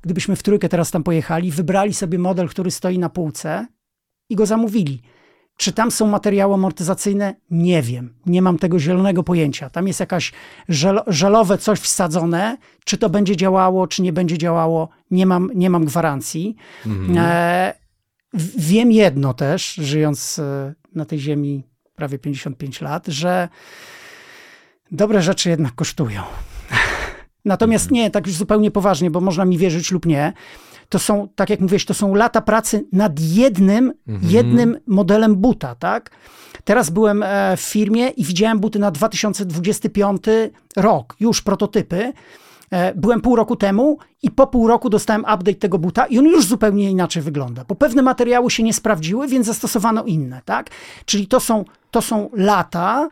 [0.01, 3.67] gdybyśmy w trójkę teraz tam pojechali, wybrali sobie model, który stoi na półce
[4.29, 5.01] i go zamówili.
[5.57, 7.35] Czy tam są materiały amortyzacyjne?
[7.51, 8.13] Nie wiem.
[8.25, 9.69] Nie mam tego zielonego pojęcia.
[9.69, 10.31] Tam jest jakaś
[10.69, 12.57] żel żelowe coś wsadzone.
[12.85, 14.89] Czy to będzie działało, czy nie będzie działało?
[15.11, 16.55] Nie mam, nie mam gwarancji.
[17.17, 17.73] E,
[18.57, 23.49] wiem jedno też, żyjąc e, na tej ziemi prawie 55 lat, że
[24.91, 26.21] dobre rzeczy jednak kosztują.
[27.45, 30.33] Natomiast nie, tak już zupełnie poważnie, bo można mi wierzyć lub nie.
[30.89, 36.09] To są, tak jak mówiłeś, to są lata pracy nad jednym, jednym modelem buta, tak?
[36.63, 40.23] Teraz byłem e, w firmie i widziałem buty na 2025
[40.75, 42.13] rok, już prototypy.
[42.71, 46.25] E, Byłem pół roku temu i po pół roku dostałem update tego buta i on
[46.25, 50.69] już zupełnie inaczej wygląda, bo pewne materiały się nie sprawdziły, więc zastosowano inne, tak?
[51.05, 53.09] Czyli to są, to są lata,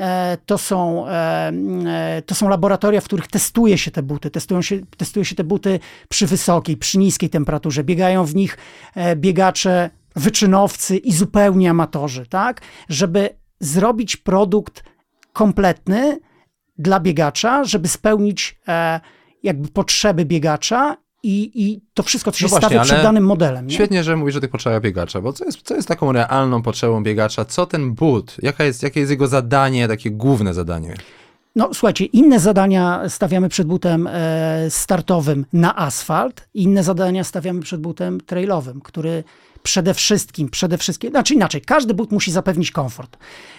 [0.00, 1.52] e, to są, e,
[1.86, 4.30] e, to są laboratoria, w których testuje się te buty.
[4.30, 7.84] Testują się, testuje się te buty przy wysokiej, przy niskiej temperaturze.
[7.84, 8.58] Biegają w nich
[9.16, 12.60] biegacze, wyczynowcy i zupełnie amatorzy, tak?
[12.88, 13.28] Żeby
[13.60, 14.84] zrobić produkt
[15.32, 16.18] kompletny
[16.78, 18.60] dla biegacza, żeby spełnić
[19.42, 23.66] jakby potrzeby biegacza i, i to wszystko, co się No właśnie, stawia przed danym modelem.
[23.66, 23.74] Nie?
[23.74, 27.02] Świetnie, że mówisz o tych potrzebach biegacza, bo co jest, co jest taką realną potrzebą
[27.02, 27.44] biegacza?
[27.44, 28.36] Co ten but?
[28.42, 30.94] Jaka jest, jakie jest jego zadanie, takie główne zadanie?
[31.56, 37.80] No słuchajcie, inne zadania stawiamy przed butem e, startowym na asfalt, inne zadania stawiamy przed
[37.80, 39.24] butem trailowym, który
[39.62, 43.16] przede wszystkim, przede wszystkim, znaczy inaczej, każdy but musi zapewnić komfort.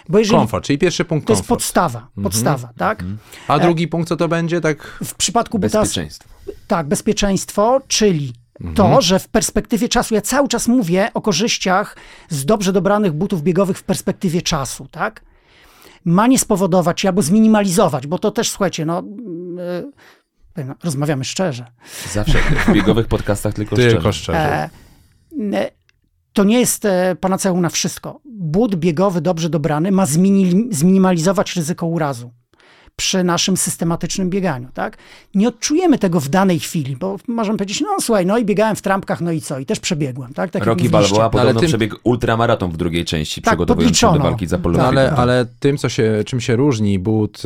[0.08, 3.04] Bo jeżeli Komfort, czyli pierwszy punkt to jest podstawa, podstawa, tak?
[3.48, 4.60] A drugi punkt co to będzie?
[4.60, 6.28] Tak W przypadku buta Bezpieczeństwo.
[6.66, 8.32] Tak, bezpieczeństwo, czyli
[8.74, 11.96] to, że w perspektywie czasu, ja cały czas mówię o korzyściach
[12.28, 15.24] z dobrze dobranych butów biegowych w perspektywie czasu, tak?
[16.04, 19.02] Ma nie spowodować albo zminimalizować, bo to też, słuchajcie, no,
[20.56, 21.66] yy, no rozmawiamy szczerze.
[22.12, 24.12] Zawsze w biegowych podcastach tylko, tylko szczerze.
[24.12, 24.38] szczerze.
[24.38, 24.70] E,
[25.52, 25.70] e,
[26.32, 28.20] to nie jest e, panaceum na wszystko.
[28.24, 32.30] But biegowy dobrze dobrany ma zmini- zminimalizować ryzyko urazu
[32.96, 34.96] przy naszym systematycznym bieganiu, tak?
[35.34, 38.82] Nie odczujemy tego w danej chwili, bo możemy powiedzieć, no słuchaj, no i biegałem w
[38.82, 39.58] trampkach, no i co?
[39.58, 40.50] I też przebiegłem, tak?
[40.50, 40.90] tak Rocky.
[40.90, 44.62] Balboa podobno tym- przebiegł ultramaraton w drugiej części, Tak, przygotowując się do walki za No,
[44.62, 44.84] Polonią.
[44.84, 47.42] ale, ale tym, co się, czym się różni but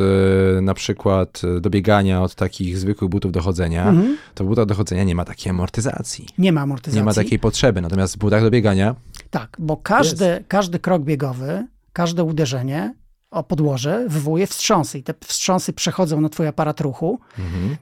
[0.57, 4.17] e, na przykład e, do biegania od takich zwykłych butów do chodzenia, Mhm.
[4.35, 6.27] to w butach do chodzenia nie ma takiej amortyzacji.
[6.37, 6.99] Nie ma amortyzacji.
[7.01, 7.81] Nie ma takiej potrzeby.
[7.81, 8.95] Natomiast w butach do biegania
[9.29, 12.93] Tak, bo każdy, każdy krok biegowy, każde uderzenie
[13.31, 17.19] o podłoże wywołuje wstrząsy i te wstrząsy przechodzą na twój aparat ruchu,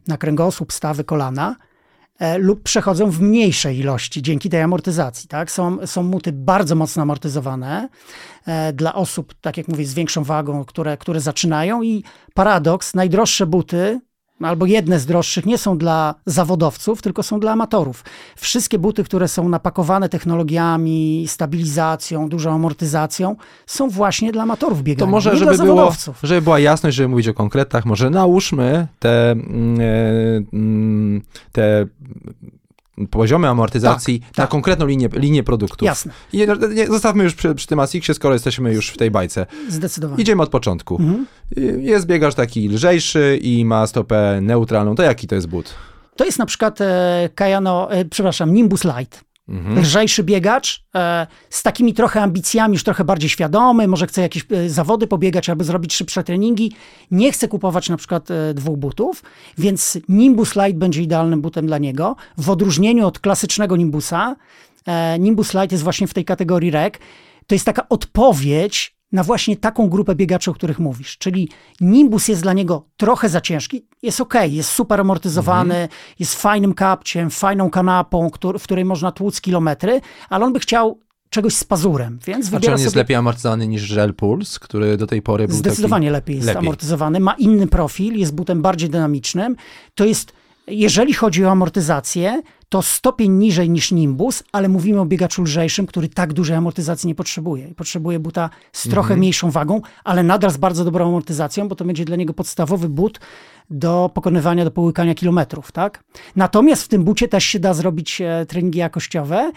[0.08, 1.56] na kręgosłup, stawy, kolana
[2.20, 5.28] e, lub przechodzą w mniejszej ilości dzięki tej amortyzacji.
[5.28, 5.52] Tak?
[5.52, 7.90] Są, są muty bardzo mocno amortyzowane
[8.46, 12.04] e, dla osób, tak jak mówię, z większą wagą, które, które zaczynają i
[12.34, 14.00] paradoks, najdroższe buty
[14.42, 18.04] albo jedne z droższych nie są dla zawodowców, tylko są dla amatorów.
[18.36, 25.12] Wszystkie buty, które są napakowane technologiami, stabilizacją, dużą amortyzacją, są właśnie dla amatorów biegania, To
[25.12, 26.20] może, nie żeby, dla było, zawodowców.
[26.24, 29.86] żeby była jasność, żeby mówić o konkretach, może nałóżmy te, mm, e,
[30.54, 31.22] mm,
[31.52, 31.86] te
[33.10, 34.50] poziomy amortyzacji Tak, na tak.
[34.50, 35.86] konkretną linię, linię produktów.
[35.86, 36.14] Jasne.
[36.34, 39.46] I nie, zostawmy już przy, przy tym ASICsie, skoro jesteśmy już w tej bajce.
[39.70, 40.22] Zdecydowanie.
[40.22, 40.96] Idziemy od początku.
[40.96, 41.26] Mhm.
[41.82, 44.96] Jest biegacz taki lżejszy i ma stopę neutralną.
[44.96, 45.74] To jaki to jest but?
[46.16, 49.24] To jest na przykład e, Kayano, e, przepraszam, Nimbus Light.
[49.50, 49.80] Mhm.
[49.80, 54.70] Lżejszy biegacz, e, z takimi trochę ambicjami, już trochę bardziej świadomy, może chce jakieś e,
[54.70, 56.72] zawody pobiegać albo zrobić szybsze treningi.
[57.12, 59.24] Nie chce kupować na przykład e, dwóch butów,
[59.58, 62.16] więc Nimbus Light będzie idealnym butem dla niego.
[62.38, 64.36] W odróżnieniu od klasycznego Nimbusa,
[65.20, 66.94] Nimbus Light jest właśnie w tej kategorii REC.
[67.48, 71.18] To jest taka odpowiedź na właśnie taką grupę biegaczy, o których mówisz.
[71.18, 71.50] Czyli
[71.82, 75.90] Nimbus jest dla niego trochę za ciężki, jest ok, jest super amortyzowany,
[76.20, 81.00] jest fajnym kapciem, fajną kanapą, któr- w której można tłuc kilometry, ale on by chciał
[81.30, 83.02] czegoś z pazurem, więc A czy wybiera on jest sobie...
[83.02, 86.60] lepiej amortyzowany niż Gel Pulse, który do tej pory był Zdecydowanie lepiej jest lepiej.
[86.60, 89.56] amortyzowany, ma inny profil, jest butem bardziej dynamicznym.
[89.96, 90.34] To jest,
[90.68, 96.10] jeżeli chodzi o amortyzację, to stopień niżej niż Nimbus, ale mówimy o biegaczu lżejszym, który
[96.10, 97.68] tak dużej amortyzacji nie potrzebuje.
[97.68, 99.20] I Potrzebuje buta z trochę Mhm.
[99.20, 103.20] mniejszą wagą, ale nadal z bardzo dobrą amortyzacją, bo to będzie dla niego podstawowy but
[103.70, 106.04] do pokonywania, do połykania kilometrów, tak?
[106.36, 109.52] Natomiast w tym bucie też się da zrobić e, treningi jakościowe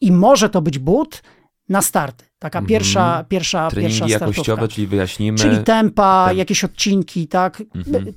[0.00, 1.22] i może to być but
[1.68, 2.24] na starty.
[2.38, 4.24] Taka pierwsza, pierwsza, pierwsza Treningi startówka.
[4.24, 5.38] jakościowe, czyli wyjaśnimy.
[5.38, 7.62] Czyli tempa, Tem- jakieś odcinki, tak?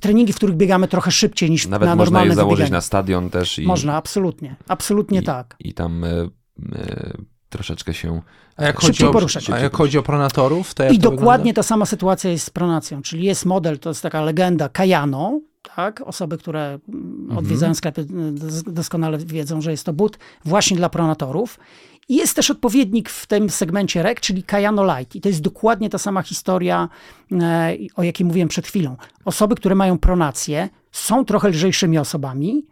[0.00, 3.58] Treningi, w których biegamy trochę szybciej niż Nawet na można je założyć na stadion też
[3.58, 4.56] i, Można, absolutnie.
[4.68, 5.56] Absolutnie i, tak.
[5.60, 7.12] i tam e, e,
[7.48, 8.22] troszeczkę się
[8.56, 9.50] A jak, Szybciej chodzi o, poruszać.
[9.50, 11.52] a jak chodzi o pronatorów, to jak I to dokładnie wygląda?
[11.54, 13.02] ta sama sytuacja jest z pronacją.
[13.02, 15.40] Czyli jest model, to jest taka legenda Kayano,
[15.76, 16.00] tak?
[16.00, 21.58] Osoby, które mm, odwiedzają sklepy dos- doskonale wiedzą, że jest to but właśnie dla pronatorów.
[22.08, 25.16] I jest też odpowiednik w tym segmencie REK, czyli Kayano Light.
[25.16, 26.88] I to jest dokładnie ta sama historia,
[27.32, 28.96] e, o jakiej mówiłem przed chwilą.
[29.24, 32.66] Osoby, które mają pronację, są trochę lżejszymi osobami,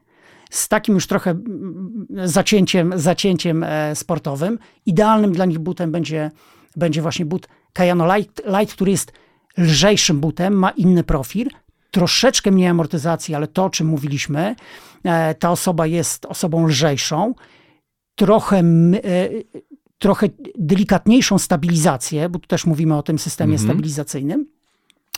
[0.50, 4.58] z takim już trochę mm, zacięciem, zacięciem e, sportowym.
[4.86, 6.30] Idealnym dla nich butem będzie,
[6.76, 9.12] będzie właśnie but Kayano Light, Light, który jest
[9.58, 11.48] lżejszym butem, ma inny profil,
[11.90, 14.56] troszeczkę mniej amortyzacji, ale to, o czym mówiliśmy,
[15.04, 17.34] e, ta osoba jest osobą lżejszą,
[18.14, 19.28] trochę, e,
[19.98, 24.46] trochę delikatniejszą stabilizację, bo tu też mówimy o tym systemie stabilizacyjnym,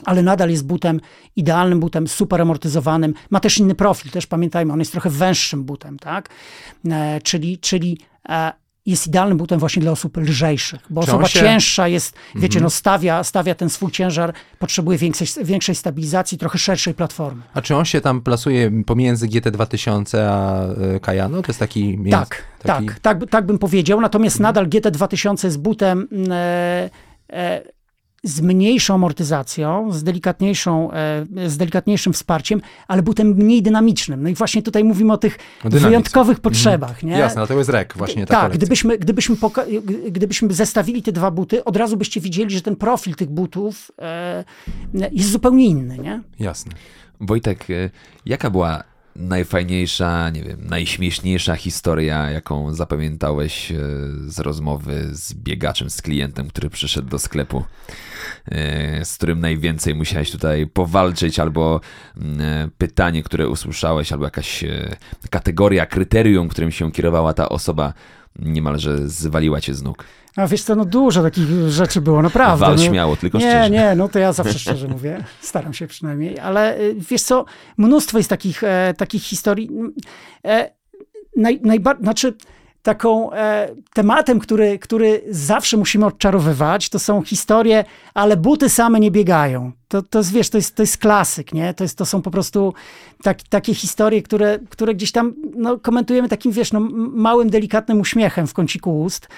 [0.05, 1.01] ale nadal jest butem,
[1.37, 3.15] idealnym butem, super amortyzowanym.
[3.31, 6.29] Ma też inny profil, też pamiętajmy, on jest trochę węższym butem, tak?
[6.91, 8.53] E, czyli czyli e,
[8.87, 12.71] jest idealnym butem właśnie dla osób lżejszych, bo Czy osoba się- cięższa jest, wiecie, no
[12.71, 17.43] stawia, stawia ten swój ciężar, potrzebuje większej, większej stabilizacji, trochę szerszej platformy.
[17.55, 20.65] A czy on się tam plasuje pomiędzy GT2000 a
[20.97, 21.43] e, Kayano?
[21.43, 21.99] To jest taki...
[22.11, 22.87] Tak, taki...
[22.87, 24.01] tak, tak, tak bym powiedział.
[24.01, 26.91] Natomiast nadal GT2000 jest butem e,
[27.33, 27.63] e,
[28.23, 34.23] z mniejszą amortyzacją, z, delikatniejszą, e, z delikatniejszym wsparciem, ale butem mniej dynamicznym.
[34.23, 35.87] No i właśnie tutaj mówimy o tych dynamice.
[35.89, 37.03] wyjątkowych potrzebach.
[37.03, 37.19] Nie?
[37.19, 38.59] Jasne, dlatego jest REK właśnie ta tak, kolekcja.
[38.59, 39.37] gdybyśmy, gdybyśmy,
[40.11, 44.45] gdybyśmy zestawili te dwa buty, od razu byście widzieli, że ten profil tych butów e,
[45.13, 45.99] jest zupełnie inny.
[45.99, 46.21] Nie?
[46.41, 46.73] Jasne.
[47.21, 47.91] Wojtek, e,
[48.27, 48.85] jaka była
[49.17, 53.77] najfajniejsza, nie wiem, najśmieszniejsza historia, jaką zapamiętałeś e,
[54.27, 57.65] z rozmowy z biegaczem, z klientem, który przyszedł do sklepu,
[58.47, 61.81] e, z którym najwięcej musiałeś tutaj powalczyć, albo
[62.17, 64.65] mm, e, pytanie, które usłyszałeś, albo jakaś
[65.31, 67.93] kategoria, kryterium, którym się kierowała ta osoba,
[68.39, 70.05] niemalże zwaliła cię z nóg.
[70.37, 72.67] A wiesz co, no dużo takich rzeczy było, naprawdę.
[72.67, 73.71] Wal no, śmiało, tylko nie, szczerze.
[73.71, 75.25] nie, no to ja zawsze szczerze mówię.
[75.41, 77.45] Staram się przynajmniej, ale y, wiesz co,
[77.77, 79.71] mnóstwo jest takich, e, takich historii.
[80.45, 80.71] E,
[81.37, 82.35] naj, najba, znaczy,
[82.83, 89.11] taką e, tematem, który, który zawsze musimy odczarowywać, to są historie, ale buty same nie
[89.11, 89.73] biegają.
[89.89, 91.75] To, to jest, wiesz, to jest, to jest klasyk, nie?
[91.75, 92.75] To, jest, to są po prostu
[93.23, 96.81] tak, takie historie, które, które gdzieś tam no, komentujemy takim, wiesz, no,
[97.13, 99.29] małym, delikatnym uśmiechem w kąciku ust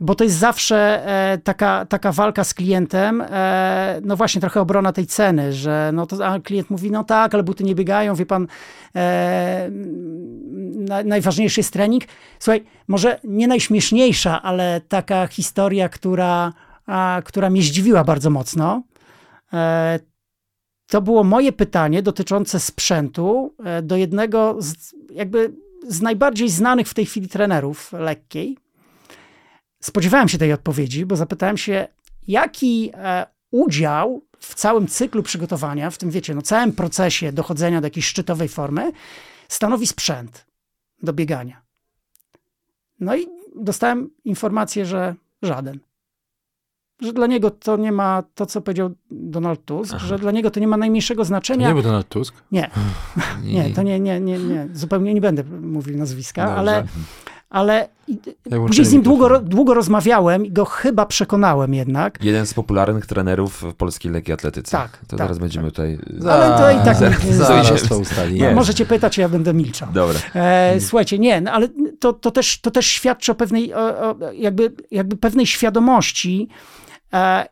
[0.00, 4.92] bo to jest zawsze e, taka, taka walka z klientem, e, no właśnie trochę obrona
[4.92, 8.26] tej ceny, że no to, a klient mówi, no tak, ale buty nie biegają, wie
[8.26, 8.46] pan,
[8.96, 9.70] e,
[10.74, 12.04] na, najważniejszy jest trening.
[12.38, 16.52] Słuchaj, może nie najśmieszniejsza, ale taka historia, która,
[17.24, 18.82] która mnie zdziwiła bardzo mocno.
[20.86, 25.52] To było moje pytanie dotyczące sprzętu do jednego z, jakby
[25.88, 28.56] z najbardziej znanych w tej chwili trenerów lekkiej,
[29.80, 31.86] spodziewałem się tej odpowiedzi, bo zapytałem się,
[32.28, 37.86] jaki e, udział w całym cyklu przygotowania, w tym wiecie, no całym procesie dochodzenia do
[37.86, 38.92] jakiejś szczytowej formy,
[39.48, 40.46] stanowi sprzęt
[41.02, 41.62] do biegania.
[43.00, 45.78] No i dostałem informację, że żaden.
[47.00, 50.60] Że dla niego to nie ma, to co powiedział Donald Tusk, że dla niego to
[50.60, 51.68] nie ma najmniejszego To znaczenia.
[51.68, 52.34] nie był Donald Tusk?
[52.52, 52.70] Nie,
[53.42, 54.68] nie, to nie, nie, nie, nie.
[54.72, 56.58] Zupełnie nie będę mówił nazwiska, Dobrze.
[56.58, 56.86] ale,
[57.50, 57.88] ale
[58.46, 62.24] włączyłem później z nim długo, długo rozmawiałem i go chyba przekonałem jednak.
[62.24, 64.70] Jeden z popularnych trenerów w polskiej lekkiej atletyce.
[64.72, 65.40] Tak, To tak, zaraz tak.
[65.40, 65.98] będziemy tutaj...
[66.30, 68.38] Ale to i tak Zaraz, nie- zaraz to ustalimy.
[68.48, 68.54] Nie.
[68.54, 69.88] Możecie pytać, a ja będę milczał.
[69.92, 70.18] Dobra.
[70.34, 71.68] E, słuchajcie, nie, no, ale
[72.00, 73.78] to, to, też, to też świadczy o pewnej, o,
[74.10, 76.48] o, jakby, jakby pewnej świadomości.
[77.12, 77.46] E,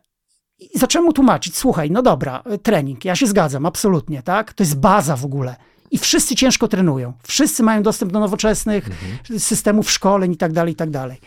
[0.59, 4.53] i zacząłem mu tłumaczyć, słuchaj, no dobra, e, trening, ja się zgadzam, absolutnie, tak?
[4.53, 5.55] To jest baza w ogóle.
[5.91, 7.13] I wszyscy ciężko trenują.
[7.23, 8.89] Wszyscy mają dostęp do nowoczesnych
[9.37, 11.17] systemów szkoleń i tak dalej, i tak dalej.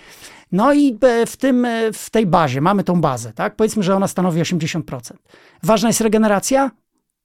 [0.53, 3.57] No i e, w, tym, e, w tej bazie, mamy tą bazę, tak?
[3.57, 5.13] Powiedzmy, że ona stanowi 80%.
[5.63, 6.71] Ważna jest regeneracja?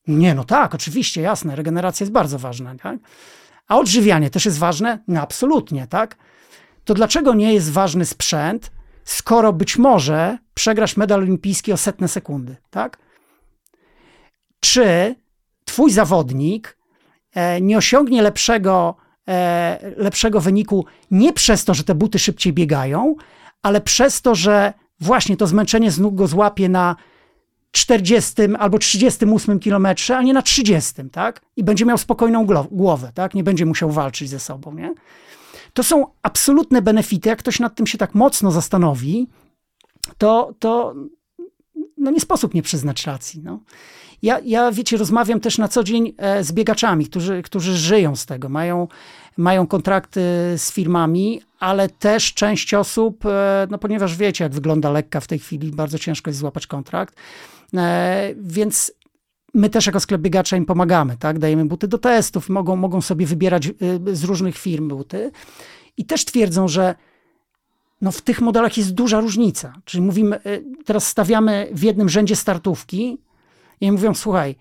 [0.07, 2.99] Nie, no tak, oczywiście, jasne, regeneracja jest bardzo ważna, tak?
[3.67, 4.99] A odżywianie też jest ważne?
[5.07, 6.17] No absolutnie, tak?
[6.83, 8.71] To dlaczego nie jest ważny sprzęt,
[9.03, 12.97] skoro być może przegrasz medal olimpijski o setne sekundy, tak?
[14.59, 15.15] Czy
[15.65, 16.77] twój zawodnik
[17.61, 18.95] nie osiągnie lepszego,
[19.27, 23.15] e, lepszego wyniku nie przez to, że te buty szybciej biegają,
[23.61, 26.95] ale przez to, że właśnie to zmęczenie z nóg go złapie na
[27.71, 31.41] 40 albo 38 kilometrze, a nie na 30, tak?
[31.55, 33.33] I będzie miał spokojną głowę, tak?
[33.33, 34.93] Nie będzie musiał walczyć ze sobą, nie?
[35.73, 37.29] To są absolutne benefity.
[37.29, 39.27] Jak ktoś nad tym się tak mocno zastanowi,
[40.17, 40.95] to, to
[41.97, 43.41] no nie sposób nie przyznać racji.
[43.43, 43.59] No.
[44.25, 48.25] Ja, ja, wiecie, rozmawiam też na co dzień e, z biegaczami, którzy, którzy żyją z
[48.25, 48.87] tego, mają,
[49.37, 50.21] mają kontrakty
[50.57, 55.39] z firmami, ale też część osób, e, no ponieważ wiecie, jak wygląda lekka w tej
[55.39, 57.15] chwili, bardzo ciężko jest złapać kontrakt,
[57.73, 58.91] e, więc
[59.53, 61.39] my też jako sklep biegacza im pomagamy, tak?
[61.39, 63.69] Dajemy buty do testów, mogą, mogą sobie wybierać
[64.13, 65.31] z różnych firm buty
[65.97, 66.95] i też twierdzą, że
[68.01, 69.73] no w tych modelach jest duża różnica.
[69.85, 70.39] Czyli mówimy,
[70.85, 73.24] teraz stawiamy w jednym rzędzie startówki
[73.81, 74.55] i mówią, słuchaj,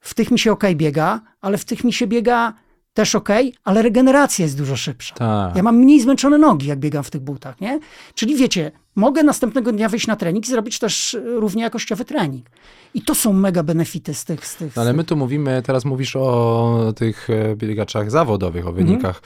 [0.00, 2.54] w tych mi się ok biega, ale w tych mi się biega
[2.94, 3.28] też ok,
[3.64, 5.14] ale regeneracja jest dużo szybsza.
[5.14, 5.56] Tak.
[5.56, 7.80] Ja mam mniej zmęczone nogi, jak biegam w tych butach, nie?
[8.14, 12.46] Czyli wiecie, mogę następnego dnia wyjść na trening i zrobić też równie jakościowy trening.
[12.94, 14.46] I to są mega benefity z tych...
[14.46, 18.72] Z tych No ale my tu mówimy, teraz mówisz o tych e, biegaczach zawodowych, o
[18.72, 19.22] wynikach,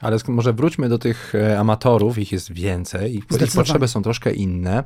[0.00, 4.32] ale sk- może wróćmy do tych e, amatorów, ich jest więcej, ich, potrzeby są troszkę
[4.32, 4.84] inne.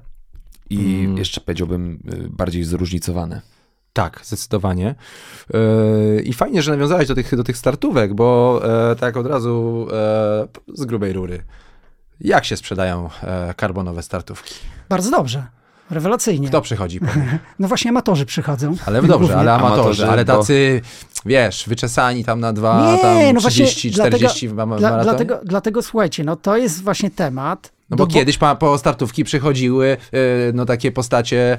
[0.70, 1.18] I Mm.
[1.18, 1.98] jeszcze powiedziałbym
[2.30, 3.40] bardziej zróżnicowane.
[3.94, 4.94] Tak, zdecydowanie.
[5.54, 9.86] E, I fajnie, że nawiązałeś do tych, do tych startówek, bo e, tak od razu
[9.92, 11.42] e, z grubej rury.
[12.20, 14.54] Jak się sprzedają e, karbonowe startówki?
[14.88, 15.46] Bardzo dobrze.
[15.90, 16.48] Rewelacyjnie.
[16.48, 17.00] Kto przychodzi?
[17.00, 17.06] po?
[17.58, 18.74] No właśnie amatorzy przychodzą.
[18.86, 19.36] Ale dobrze, Głównie.
[19.36, 20.80] ale amatorzy, Amatorzy, ale bo- tacy,
[21.26, 25.02] wiesz, wyczesani tam na dwa, Nie, tam no właśnie 30, dlatego- 40 ma- Dla, maraton.
[25.04, 27.73] dlatego, dlatego słuchajcie, no to jest właśnie temat.
[27.90, 30.18] No do- bo kiedyś pa, po startówki przychodziły e,
[30.54, 31.58] no takie postacie,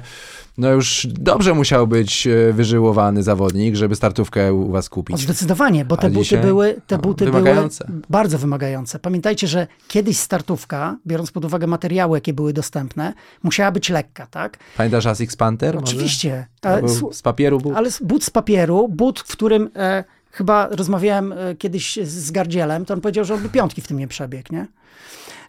[0.58, 5.18] no już dobrze musiał być e, wyżyłowany zawodnik, żeby startówkę u, was O, kupić.
[5.20, 6.42] zdecydowanie, bo te A buty dzisiaj?
[6.42, 7.84] były, te No, buty wymagające.
[7.88, 8.98] były bardzo wymagające.
[8.98, 13.12] Pamiętajcie, że kiedyś startówka, biorąc pod uwagę materiały, jakie były dostępne,
[13.42, 14.58] musiała być lekka, tak?
[14.76, 15.76] Pamiętasz Asics Panther?
[15.78, 16.46] Oczywiście.
[16.62, 17.76] E, był z papieru był?
[17.76, 22.94] Ale but z papieru, but, w którym e, chyba rozmawiałem kiedyś z- z Gardzielem, to
[22.94, 24.66] on powiedział, że on by piątki w tym nie przebiegł, nie?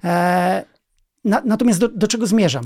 [0.04, 0.66] E,
[1.26, 2.64] na, natomiast do, do czego zmierzam?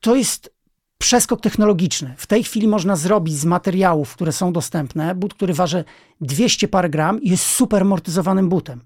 [0.00, 0.56] To jest
[0.98, 2.14] przeskok technologiczny.
[2.16, 5.84] W tej chwili można zrobić z materiałów, które są dostępne, but, który waży
[6.20, 8.80] 200 parę gram i jest super amortyzowanym butem.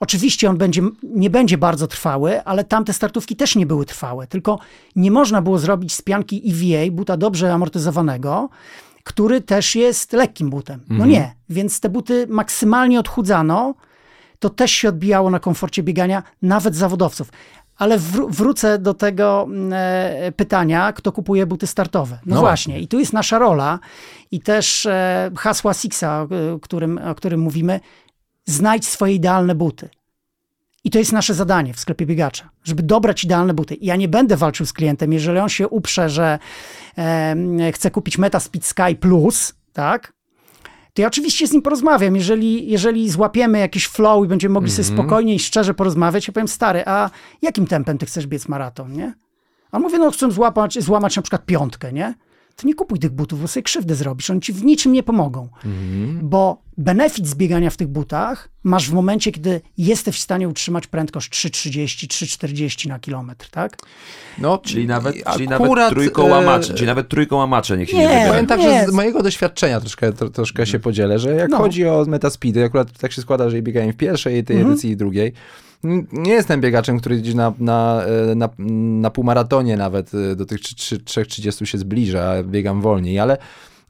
[0.00, 4.26] Oczywiście on będzie, nie będzie bardzo trwały, ale tamte startówki też nie były trwałe.
[4.26, 4.58] Tylko
[4.96, 8.48] nie można było zrobić z pianki EVA, buta dobrze amortyzowanego,
[9.04, 10.80] który też jest lekkim butem.
[10.88, 13.74] No nie, więc te buty maksymalnie odchudzano.
[14.40, 17.28] To też się odbijało na komforcie biegania, nawet zawodowców.
[17.76, 22.18] Ale wró- wrócę do tego mm, e, pytania, kto kupuje buty startowe.
[22.26, 23.78] No, No właśnie, i tu jest nasza rola
[24.30, 26.24] i też e, hasła Sixa, o,
[26.54, 27.80] e, którym, o którym mówimy,
[28.46, 29.88] znajdź swoje idealne buty.
[30.84, 33.76] I to jest nasze zadanie w sklepie biegacza, żeby dobrać idealne buty.
[33.80, 36.38] Ja nie będę walczył z klientem, jeżeli on się uprze, że
[36.96, 40.12] em, chce kupić Meta Speed Sky Plus, tak?
[41.00, 42.16] To ja oczywiście z nim porozmawiam.
[42.16, 46.48] Jeżeli, jeżeli złapiemy jakiś flow i będziemy mogli sobie spokojnie i szczerze porozmawiać, ja powiem,
[46.48, 47.10] stary, a
[47.42, 49.14] jakim tempem ty chcesz biec maraton, nie?
[49.72, 52.14] A on mówi, no chcę złapać, złamać na przykład piątkę, nie?
[52.60, 54.30] To nie kupuj tych butów, bo sobie krzywdę zrobisz.
[54.30, 55.48] Oni ci w niczym nie pomogą.
[56.22, 61.30] Bo benefit zbiegania w tych butach masz w momencie, kiedy jesteś w stanie utrzymać prędkość
[61.30, 63.76] 3,30, 3,40 na kilometr, tak?
[64.38, 68.02] No, Czyli nawet, i czyli akurat, nawet trójkołamacze, e, czyli nawet trójkołamacze niech się nie,
[68.02, 68.32] nie, wybierają.
[68.32, 71.58] Powiem tak, że z mojego doświadczenia troszkę, tro, troszkę się podzielę, że jak No.
[71.58, 75.32] chodzi o metaspeedy, akurat tak się składa, że biegałem w pierwszej tej edycji i drugiej.
[76.12, 78.48] Nie jestem biegaczem, który gdzieś na, na, e, na,
[79.00, 83.38] na półmaratonie nawet e, do tych 3,30 się zbliża, biegam wolniej, ale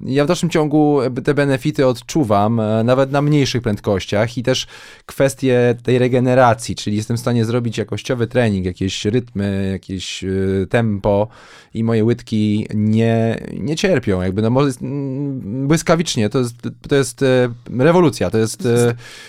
[0.04, 4.66] ja w dalszym ciągu te benefity odczuwam, e, nawet na mniejszych prędkościach i też
[5.06, 10.28] kwestie tej regeneracji, czyli jestem w stanie zrobić jakościowy trening, jakieś rytmy, jakieś e,
[10.68, 11.28] tempo
[11.74, 14.22] i moje łydki nie, nie cierpią.
[14.22, 16.54] Jakby no może mm, błyskawicznie, to jest,
[16.88, 17.48] to jest e,
[17.78, 18.68] rewolucja, to jest,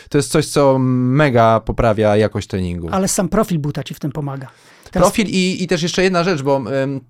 [0.09, 2.89] to jest coś, co mega poprawia jakość treningu.
[2.91, 4.47] Ale sam profil buta ci w tym pomaga.
[4.91, 7.01] Teraz Profil i, i też jeszcze jedna rzecz, bo em,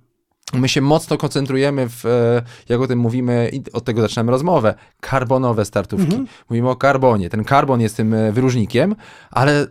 [0.54, 4.74] my się mocno koncentrujemy w, e, jak o tym mówimy, i od tego zaczynamy rozmowę,
[5.00, 6.16] karbonowe startówki.
[6.50, 7.30] Mówimy o karbonie.
[7.30, 8.96] Ten karbon jest tym e, wyróżnikiem,
[9.32, 9.68] ale e,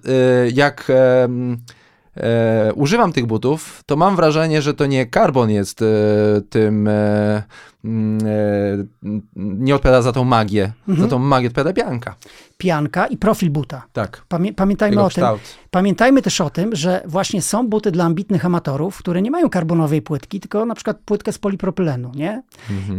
[0.53, 0.93] jak
[2.17, 5.87] e, używam tych butów, to mam wrażenie, że to nie karbon jest e,
[6.51, 7.43] tym, e,
[7.85, 10.73] mm, e, nie odpowiada za tą magię.
[10.99, 12.15] Za tą magię odpowiada pianka.
[12.59, 13.83] pianka i profil buta.
[13.93, 14.25] Tak.
[14.29, 15.23] Pamię, pamiętajmy Jego o tym.
[15.23, 15.41] kształt.
[15.71, 20.03] Pamiętajmy też o tym, że właśnie są buty dla ambitnych amatorów, które nie mają karbonowej
[20.03, 22.43] płytki, tylko na przykład płytkę z polipropylenu, nie?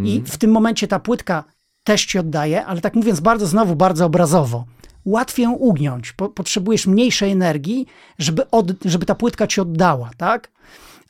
[0.03, 1.43] I w tym momencie ta płytka
[1.83, 4.65] też ci oddaje, ale tak mówiąc bardzo znowu, bardzo obrazowo.
[5.05, 6.11] Łatwiej ją ugniąć.
[6.11, 7.87] Po, potrzebujesz mniejszej energii,
[8.19, 10.51] żeby, od, żeby ta płytka ci oddała, tak?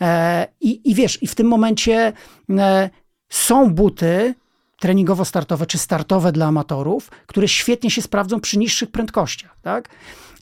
[0.01, 2.13] E, i, I wiesz, i w tym momencie
[2.49, 2.89] e,
[3.29, 4.35] są buty
[4.81, 9.89] treningowo-startowe czy startowe dla amatorów, które świetnie się sprawdzą przy niższych prędkościach, tak?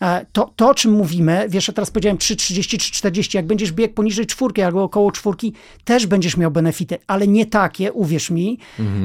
[0.02, 3.72] E, To, to, o czym mówimy, wiesz, ja teraz powiedziałem 3,30 czy 40, jak będziesz
[3.72, 8.60] biegł poniżej czwórki albo około czwórki, też będziesz miał benefity, ale nie takie, uwierz mi,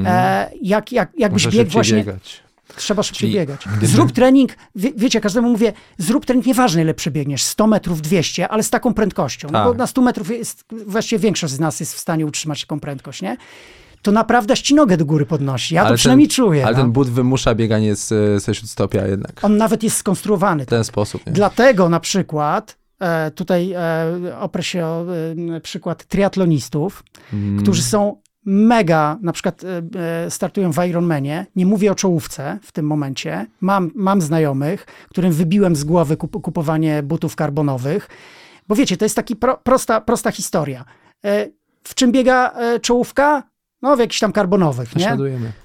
[0.05, 1.97] e, jak, jak, jakbyś biegł właśnie...
[1.97, 2.44] biegać.
[2.75, 3.61] Trzeba szybciej Czyli biegać.
[3.81, 8.63] Zrób trening, wie, wiecie, każdemu mówię, zrób trening, nieważne ile przebiegniesz, 100 metrów, 200, ale
[8.63, 9.47] z taką prędkością.
[9.51, 9.67] No Tak.
[9.67, 13.21] bo na 100 metrów jest, właściwie większość z nas jest w stanie utrzymać taką prędkość,
[13.21, 13.37] nie?
[14.01, 15.75] to naprawdę ścinogę do góry podnosi.
[15.75, 16.65] Ja Ale to ten- przynajmniej czuję.
[16.65, 16.81] Ale no.
[16.83, 19.39] ten but wymusza bieganie z, ze śródstopia jednak.
[19.43, 20.63] On nawet jest skonstruowany.
[20.63, 21.25] W ten sposób.
[21.25, 21.31] Nie?
[21.33, 25.05] Dlatego na przykład, e, tutaj e, oprę się o
[25.55, 27.03] e, przykład triatlonistów,
[27.33, 27.63] Mm.
[27.63, 29.81] którzy są mega, na przykład e,
[30.25, 35.31] e, startują w Ironmanie, nie mówię o czołówce w tym momencie, mam, mam znajomych, którym
[35.31, 38.09] wybiłem z głowy kup, kupowanie butów karbonowych,
[38.67, 40.85] bo wiecie, to jest taka pro, prosta, prosta historia.
[41.25, 41.47] E,
[41.83, 43.43] w czym biega czołówka?
[43.81, 45.05] No w jakichś tam karbonowych, nie?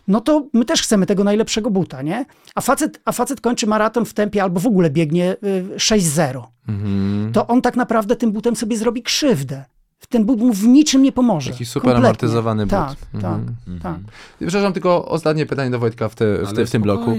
[0.08, 2.24] No to my też chcemy tego najlepszego buta, nie?
[2.54, 6.42] A facet, a facet kończy maraton w tempie albo w ogóle biegnie y, 6-0.
[6.68, 7.32] Mhm.
[7.32, 9.64] To on tak naprawdę tym butem sobie zrobi krzywdę.
[10.08, 11.50] Ten but mu w niczym nie pomoże.
[11.50, 12.06] Taki super Kompletnie.
[12.08, 12.70] amortyzowany but.
[12.70, 13.46] Tak, Mhm.
[13.66, 14.00] tak, tak.
[14.38, 17.12] Przepraszam, tylko ostatnie pytanie do Wojtka w, te, w, te, w tym bloku.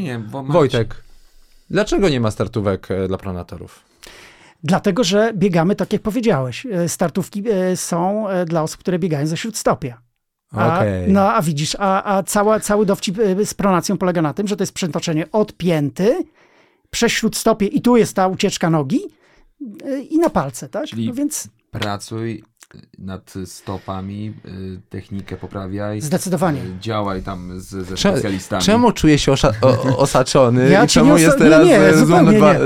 [0.50, 1.04] Wojtek,
[1.70, 3.80] dlaczego nie ma startówek e, dla pronatorów?
[4.64, 9.38] Dlatego, że biegamy, tak jak powiedziałeś, y, startówki y, są dla osób, które biegają ze
[9.38, 10.02] śródstopia.
[10.52, 11.12] A, Okej.
[11.12, 14.62] No a widzisz, a, a cała, cały dowcip z pronacją polega na tym, że to
[14.64, 16.24] jest przetoczenie od pięty
[16.90, 19.00] przez śródstopie i tu jest ta ucieczka nogi
[20.10, 20.86] i na palce, tak?
[20.86, 22.44] Czyli- No więc Pracuj
[22.98, 26.02] nad stopami, y, technikę poprawiaj.
[26.02, 26.62] Zdecydowanie.
[26.62, 28.64] y, Działaj tam z, ze specjalistami.
[28.64, 32.54] Czemu czuję się osza- o, osaczony Ja czemu nie jest teraz nie, nie, zupełnie dwa-
[32.54, 32.60] nie.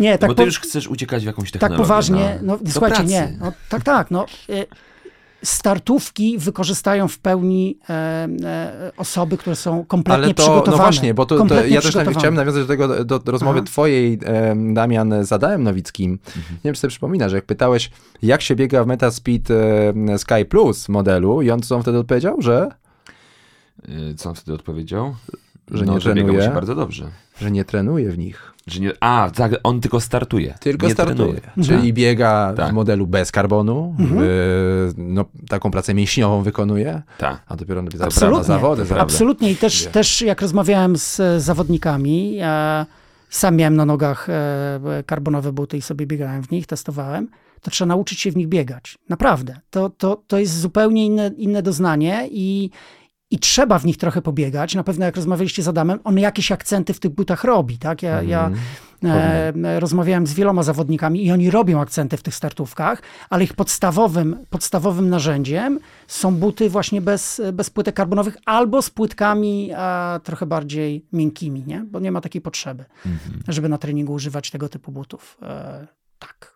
[0.00, 1.82] nie, tak, Bo ty po, już chcesz uciekać w jakąś tak technologię.
[1.88, 3.10] poważnie, no, Do słuchajcie, pracy.
[3.12, 4.26] nie, no, tak, tak, no.
[4.50, 4.66] y,
[5.46, 7.92] Startówki wykorzystają w pełni e,
[8.44, 10.70] e, osoby, które są kompletnie Ale to, przygotowane.
[10.70, 13.66] no właśnie, bo to, to ja też chciałem nawiązać do tego, do, do rozmowy Aha.
[13.66, 16.12] twojej, em, Damian, z Adamem Nowickim.
[16.26, 16.44] Mhm.
[16.54, 17.90] Nie wiem, czy sobie przypominasz, jak pytałeś,
[18.22, 22.42] jak się biega w Metaspeed em, Sky Plus modelu i on co on wtedy odpowiedział,
[22.42, 22.70] że,
[23.88, 25.14] Y, Co on wtedy odpowiedział?
[25.70, 27.10] Że no, nie że biega mu trenuje, się bardzo dobrze.
[27.40, 28.52] że nie trenuje w nich.
[28.66, 30.54] Że nie, a, tak, on tylko startuje.
[30.60, 31.40] Tylko nie startuje.
[31.40, 31.64] Trenuje.
[31.64, 32.70] Czyli biega Tak.
[32.70, 34.20] w modelu bez karbonu, Mhm.
[34.22, 37.42] w, no, taką pracę mięśniową wykonuje, Tak.
[37.46, 38.38] a dopiero na Absolutnie.
[38.38, 38.82] na zawody.
[38.82, 39.02] To prawda.
[39.02, 39.90] Absolutnie i też, Wie.
[39.90, 42.86] też jak rozmawiałem z e, zawodnikami, e,
[43.30, 47.28] sam miałem na nogach e, karbonowe buty i sobie biegałem w nich, testowałem,
[47.62, 48.98] to trzeba nauczyć się w nich biegać.
[49.08, 49.56] Naprawdę.
[49.70, 52.70] To, to, to jest zupełnie inne, inne doznanie i,
[53.30, 54.74] i trzeba w nich trochę pobiegać.
[54.74, 58.02] Na pewno jak rozmawialiście z Adamem, on jakieś akcenty w tych butach robi, tak?
[58.02, 58.50] Ja, ja
[59.02, 59.64] Mhm.
[59.66, 64.36] e, rozmawiałem z wieloma zawodnikami i oni robią akcenty w tych startówkach, ale ich podstawowym,
[64.50, 71.06] podstawowym narzędziem są buty właśnie bez, bez płytek karbonowych albo z płytkami e, trochę bardziej
[71.12, 71.84] miękkimi, nie?
[71.90, 73.42] Bo nie ma takiej potrzeby, Mhm.
[73.48, 75.38] żeby na treningu używać tego typu butów.
[75.42, 75.86] E,
[76.18, 76.54] tak,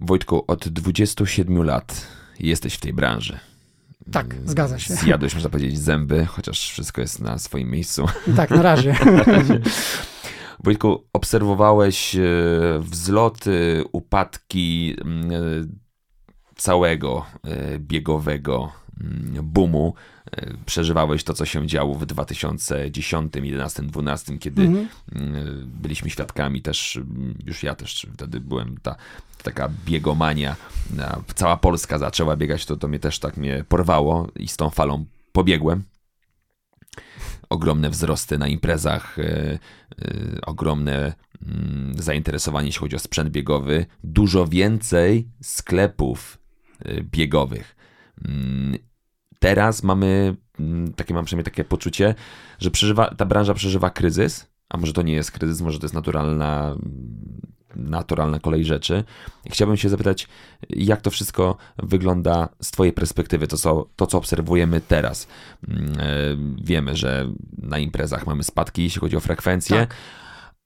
[0.00, 2.06] Wojtku, od 27 lat
[2.38, 3.38] jesteś w tej branży.
[4.12, 4.94] Tak, zgadza się.
[4.94, 8.06] Zjadłeś, można powiedzieć, zęby, chociaż wszystko jest na swoim miejscu.
[8.36, 8.96] Tak, na razie.
[10.64, 12.20] Wojtku, obserwowałeś e,
[12.80, 15.36] wzloty, upadki mm, e,
[16.56, 19.94] całego e, biegowego mm, boomu.
[20.32, 24.88] E, Przeżywałeś to, co się działo w 2010, 11, 12, kiedy Mhm.
[25.14, 28.96] mm, byliśmy świadkami też, mm, już ja też wtedy byłem, ta
[29.42, 30.56] taka biegomania,
[31.34, 35.04] cała Polska zaczęła biegać, to, to mnie też tak mnie porwało i z tą falą
[35.32, 35.82] pobiegłem.
[37.50, 39.58] Ogromne wzrosty na imprezach, e, e,
[40.46, 46.38] ogromne mm, zainteresowanie, jeśli chodzi o sprzęt biegowy, dużo więcej sklepów
[46.78, 47.76] e, biegowych.
[49.40, 52.14] Teraz mamy, mm, takie mam przynajmniej takie poczucie,
[52.58, 55.94] że przeżywa, ta branża przeżywa kryzys, a może to nie jest kryzys, może to jest
[55.94, 56.76] naturalna,
[57.76, 59.04] naturalna kolej rzeczy.
[59.50, 60.28] Chciałbym się zapytać,
[60.70, 65.26] jak to wszystko wygląda z Twojej perspektywy, to co, to, co obserwujemy teraz.
[65.68, 66.04] Mm, e,
[66.64, 67.28] Wiemy, że
[67.58, 69.76] na imprezach mamy spadki, jeśli chodzi o frekwencję.
[69.76, 69.94] Tak.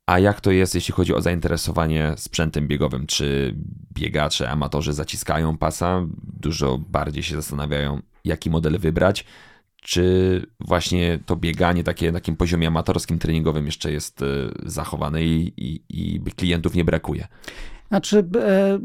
[0.07, 3.07] A jak to jest, jeśli chodzi o zainteresowanie sprzętem biegowym?
[3.07, 3.55] Czy
[3.94, 6.07] biegacze, amatorzy zaciskają pasa,
[6.40, 9.24] dużo bardziej się zastanawiają, jaki model wybrać?
[9.82, 14.26] Czy właśnie to bieganie takie na takim poziomie amatorskim, treningowym jeszcze jest e,
[14.62, 17.28] zachowane i, i, i klientów nie brakuje?
[17.88, 18.78] Znaczy, e,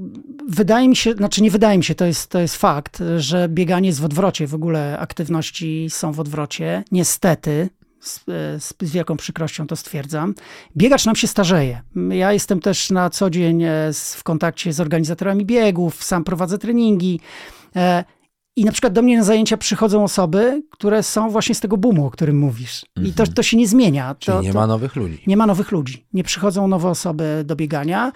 [0.50, 3.88] wydaje mi się, znaczy nie wydaje mi się, to jest, to jest fakt, że bieganie
[3.90, 6.84] jest w odwrocie, w ogóle aktywności są w odwrocie.
[6.92, 7.70] Niestety,
[8.02, 8.24] z,
[8.64, 10.34] z, z wielką przykrością to stwierdzam.
[10.78, 11.82] Biegacz nam się starzeje.
[12.10, 13.70] Ja jestem też na co dzień e,
[14.16, 17.20] w kontakcie z organizatorami biegów, sam prowadzę treningi.
[17.76, 18.04] e,
[18.56, 22.06] I na przykład do mnie na zajęcia przychodzą osoby, które są właśnie z tego boomu,
[22.06, 22.86] o którym mówisz.
[23.04, 24.16] I to, to się nie zmienia.
[24.20, 25.24] Czyli to, nie to, ma nowych ludzi.
[25.28, 28.12] nie ma nowych ludzi, nie przychodzą nowe osoby do biegania.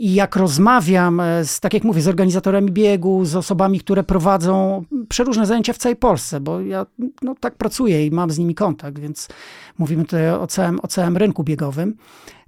[0.00, 4.84] I jak rozmawiam e, z, tak jak mówię, z organizatorami biegu, z osobami, które prowadzą
[5.08, 6.86] przeróżne zajęcia w całej Polsce, bo ja
[7.22, 9.28] no, tak pracuję i mam z nimi kontakt, więc
[9.78, 11.96] mówimy tutaj o całym, o całym rynku biegowym,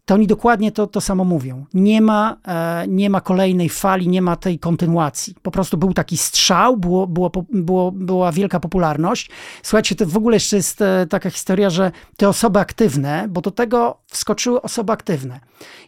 [0.05, 1.65] to oni dokładnie to, to samo mówią.
[1.75, 5.35] Nie ma, e, nie ma kolejnej fali, nie ma tej kontynuacji.
[5.43, 9.31] Po prostu był taki strzał, było, było, było, była wielka popularność.
[9.63, 13.51] Słuchajcie, to w ogóle jeszcze jest e, taka historia, że te osoby aktywne, bo do
[13.51, 15.41] tego wskoczyły osoby aktywne.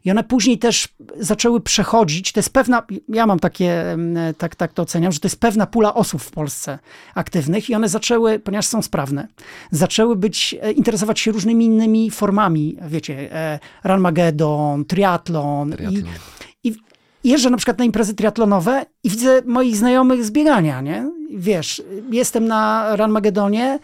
[0.04, 0.88] I one później też
[1.20, 3.96] zaczęły przechodzić, to jest pewna, ja mam takie,
[4.38, 6.78] tak, tak to oceniam, że to jest pewna pula osób w Polsce
[7.14, 9.28] aktywnych i one zaczęły, ponieważ są sprawne,
[9.70, 16.02] zaczęły być, e, interesować się różnymi innymi formami, wiecie, e, Ranmagedon, triatlon, triatlon.
[16.64, 16.68] I,
[17.24, 21.10] i jeżdżę na przykład na imprezy triatlonowe i widzę moich znajomych z biegania, nie?
[21.30, 23.78] Wiesz, jestem na Ranmagedonie,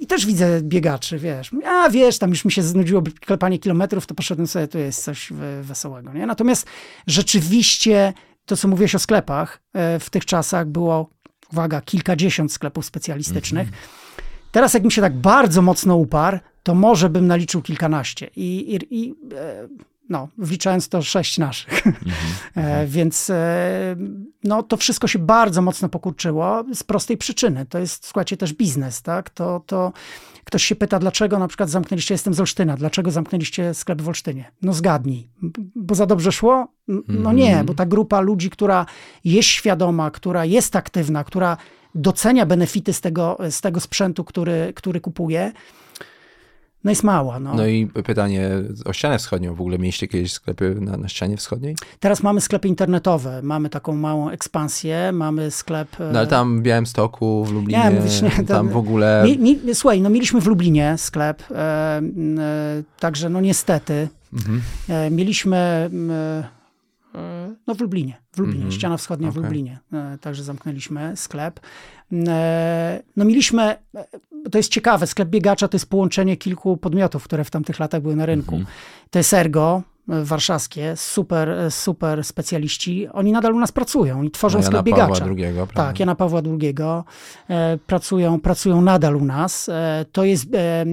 [0.00, 1.50] I też widzę biegaczy, wiesz.
[1.66, 5.32] A wiesz, tam już mi się znudziło klepanie kilometrów, to poszedłem sobie, tu jest coś
[5.62, 6.12] wesołego.
[6.12, 6.26] Nie?
[6.26, 6.66] Natomiast
[7.06, 8.12] rzeczywiście
[8.46, 11.10] to, co mówiłeś o sklepach, e, w tych czasach było,
[11.52, 13.68] uwaga, kilkadziesiąt sklepów specjalistycznych.
[13.68, 14.02] -hmm.
[14.52, 18.30] Teraz, jakbym się tak bardzo mocno uparł, to może bym naliczył kilkanaście.
[18.36, 19.68] I, i, i e,
[20.12, 21.86] no, wliczając to sześć naszych.
[21.86, 21.98] Mm
[22.56, 22.86] -hmm.
[22.86, 23.32] Więc
[24.44, 27.66] no, to wszystko się bardzo mocno pokurczyło z prostej przyczyny.
[27.66, 29.30] To jest, słuchajcie, też biznes, tak?
[29.30, 29.92] To, to
[30.44, 34.50] ktoś się pyta, dlaczego na przykład zamknęliście, jestem z Olsztyna, dlaczego zamknęliście sklep w Olsztynie?
[34.62, 35.28] No zgadnij,
[35.74, 36.68] bo za dobrze szło?
[37.08, 37.66] No nie, mhm.
[37.66, 38.86] bo ta grupa ludzi, która
[39.24, 41.56] jest świadoma, która jest aktywna, która
[41.94, 45.52] docenia benefity z tego, z tego sprzętu, który, który kupuje,
[46.84, 47.40] no jest mała.
[47.40, 47.54] No.
[47.54, 48.50] no i pytanie
[48.84, 49.54] o ścianę wschodnią.
[49.54, 51.76] W ogóle mieliście kiedyś sklepy na, na ścianie wschodniej?
[52.00, 53.42] Teraz mamy sklepy internetowe.
[53.42, 55.12] Mamy taką małą ekspansję.
[55.12, 55.88] Mamy sklep...
[56.12, 59.24] No ale tam w Białymstoku, w Lublinie, nie, mówisz, nie, tam, tam, w ogóle...
[59.26, 62.02] Mi, mi, słuchaj, no mieliśmy w Lublinie sklep, e, e,
[63.00, 64.08] także no niestety.
[64.32, 64.62] Mhm.
[64.88, 65.90] E, mieliśmy...
[66.10, 66.62] E,
[67.66, 68.76] no w Lublinie, w Lublinie, mm -hmm.
[68.76, 69.40] ściana wschodnia okay.
[69.40, 69.78] w Lublinie.
[69.92, 71.60] E, także zamknęliśmy sklep.
[72.28, 73.76] E, no mieliśmy, e,
[74.50, 78.16] to jest ciekawe, sklep biegacza to jest połączenie kilku podmiotów, które w tamtych latach były
[78.16, 78.56] na rynku.
[78.56, 78.64] -hmm.
[79.10, 84.64] To jest Ergo, warszawskie, super, super specjaliści, oni nadal u nas pracują, oni tworzą no,
[84.64, 85.24] sklep biegacza.
[85.24, 86.74] II, tak, Jana Pawła II,
[87.50, 89.68] e, pracują, pracują nadal u nas.
[89.68, 90.84] E, to jest e,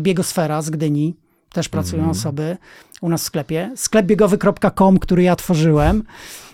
[0.00, 1.14] Biegosfera z Gdyni,
[1.52, 2.18] też pracują mm -hmm.
[2.18, 2.56] osoby
[3.00, 3.72] u nas w sklepie.
[3.76, 6.45] Sklepbiegowy.com, który ja tworzyłem, e,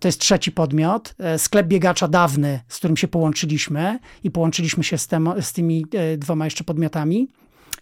[0.00, 1.14] to jest trzeci podmiot.
[1.18, 5.86] E, sklep biegacza dawny, z którym się połączyliśmy i połączyliśmy się z, tem, z tymi
[5.94, 7.28] e, dwoma jeszcze podmiotami.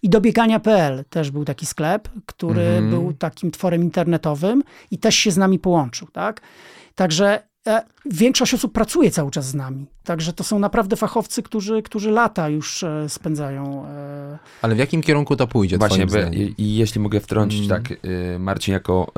[0.03, 2.89] I dobiegania.pl też był taki sklep, który mm -hmm.
[2.89, 6.41] był takim tworem internetowym i też się z nami połączył, tak?
[6.95, 7.54] Także E,
[8.05, 9.85] większość osób pracuje cały czas z nami.
[10.03, 13.85] Także to są naprawdę fachowcy, którzy, którzy lata już e, spędzają.
[13.85, 15.77] E, Ale w jakim kierunku to pójdzie?
[15.77, 16.05] Właśnie,
[16.57, 17.83] i jeśli mogę wtrącić, mm.
[17.83, 17.97] tak,
[18.39, 19.11] Marcin jako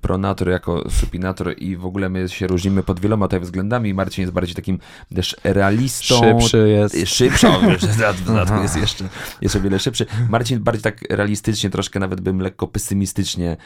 [0.00, 3.94] pronator, jako supinator i w ogóle my się różnimy pod wieloma tutaj względami.
[3.94, 4.78] Marcin jest bardziej takim
[5.14, 6.20] też realistą.
[6.20, 7.10] Szybszy jest.
[7.10, 9.08] Szybszy, o, w dodatku jest jeszcze,
[9.42, 10.06] jeszcze wiele szybszy.
[10.28, 13.56] Marcin bardziej tak realistycznie, troszkę nawet bym lekko pesymistycznie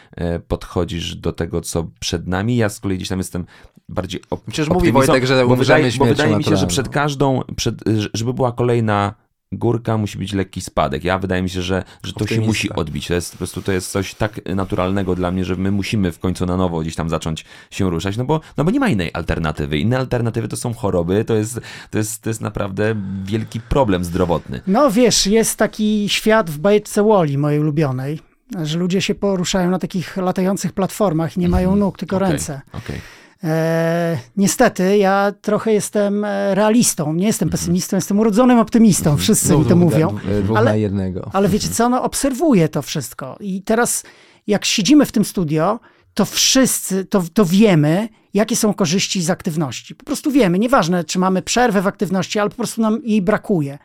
[0.49, 2.57] podchodzisz do tego, co przed nami.
[2.57, 3.47] Ja z kolei gdzieś tam jestem
[3.89, 7.43] bardziej op- Przecież mówi Wojtek, że bo wydaje, bo wydaje mi się, że przed każdą,
[7.57, 7.74] przed,
[8.14, 9.14] żeby była kolejna
[9.53, 11.05] górka, musi być lekki spadek.
[11.05, 13.07] Ja wydaje mi się, że, że to się musi odbić.
[13.07, 16.18] To jest po prostu to jest coś tak naturalnego dla mnie, że my musimy w
[16.18, 19.11] końcu na nowo gdzieś tam zacząć się ruszać, no bo, no bo nie ma innej
[19.12, 19.79] alternatywy.
[19.79, 21.61] Inne alternatywy to są choroby, to jest,
[21.91, 24.61] to jest, to jest naprawdę wielki problem zdrowotny.
[24.66, 28.20] No wiesz, jest taki świat w bajce Woli, mojej ulubionej,
[28.62, 31.81] że ludzie się poruszają na takich latających platformach i nie mają mhm.
[31.81, 32.61] nóg, tylko okay, ręce.
[32.72, 33.01] Okay.
[33.45, 37.59] E, niestety, ja trochę jestem e, realistą, nie jestem mhm.
[37.61, 39.18] pesymistą, jestem urodzonym optymistą, mhm.
[39.18, 40.18] wszyscy mi to mówią.
[40.43, 41.30] Dwóch ale, na jednego.
[41.32, 44.05] Ale wiecie co, no obserwuję to wszystko i teraz
[44.47, 45.80] jak siedzimy w tym studio,
[46.14, 49.95] to wszyscy, to, to wiemy, jakie są korzyści z aktywności.
[49.95, 53.78] Po prostu wiemy, nieważne czy mamy przerwę w aktywności, ale po prostu nam jej brakuje.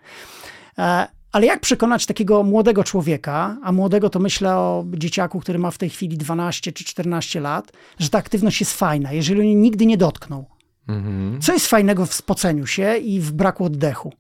[0.78, 5.72] E, ale jak przekonać takiego młodego człowieka, a młodego to myślę o dzieciaku, który ma
[5.72, 9.86] w tej chwili 12 czy 14 lat, że ta aktywność jest fajna, jeżeli oni nigdy
[9.86, 10.46] nie dotkną.
[10.88, 11.42] Mhm.
[11.42, 14.14] Co jest fajnego w spoceniu się i w braku oddechu?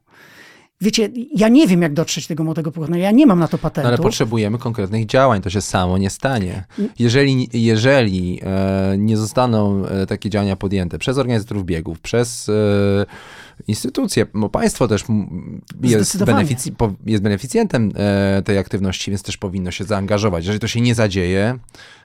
[0.82, 3.03] Wiecie, ja nie wiem, jak dotrzeć tego młodego pokolenia.
[3.03, 3.88] Ja nie mam na to patentu.
[3.88, 5.41] Ale potrzebujemy konkretnych działań.
[5.41, 6.64] To się samo nie stanie.
[6.99, 12.53] Jeżeli, jeżeli e, nie zostaną e, takie działania podjęte przez organizatorów biegów, przez e,
[13.68, 15.03] instytucje, bo państwo też
[15.84, 16.72] jest, benefic
[17.05, 20.43] jest beneficjentem e, tej aktywności, więc też powinno się zaangażować.
[20.43, 21.59] Jeżeli to się nie zadzieje,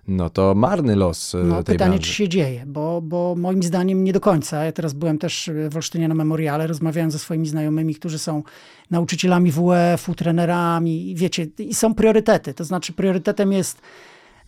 [0.08, 2.08] no to marny los e, no, tej pytanie, branży.
[2.08, 4.64] czy się dzieje, bo, bo moim zdaniem nie do końca.
[4.64, 8.42] Ja teraz byłem też w Olsztynie na memoriale, rozmawiałem ze swoimi znajomymi, którzy są
[8.90, 12.54] nauczycielami WF-u, trenerami, wiecie, i są priorytety.
[12.54, 13.80] To znaczy priorytetem jest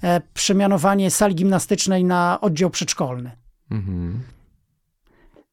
[0.03, 3.31] e, przemianowanie sali gimnastycznej na oddział przedszkolny.
[3.71, 4.21] Mhm.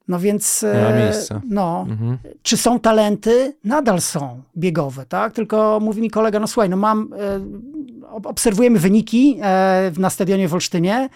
[0.07, 2.17] No więc, e, no, Mhm.
[2.41, 3.55] czy są talenty?
[3.63, 5.33] Nadal są biegowe, tak?
[5.33, 10.47] Tylko mówi mi kolega, no słuchaj, no mam, e, ob- obserwujemy wyniki e, na stadionie
[10.47, 11.09] w Olsztynie,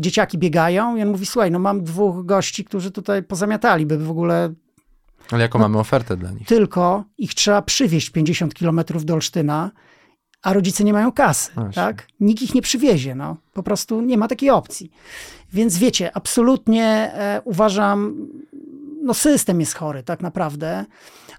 [0.00, 4.10] dzieciaki biegają i on mówi, słuchaj, no mam dwóch gości, którzy tutaj pozamiatali, by w
[4.10, 4.52] ogóle
[5.32, 6.46] Ale jaką mamy ofertę dla nich?
[6.46, 9.70] tylko ich trzeba przywieźć 50 kilometrów do Olsztyna,
[10.42, 11.72] a rodzice nie mają kasy, Właśnie.
[11.74, 12.06] tak?
[12.20, 13.36] Nikt ich nie przywiezie, no.
[13.52, 14.90] Po prostu nie ma takiej opcji.
[15.52, 16.84] Więc wiecie, absolutnie
[17.14, 18.28] e, uważam,
[19.02, 20.84] no system jest chory tak naprawdę,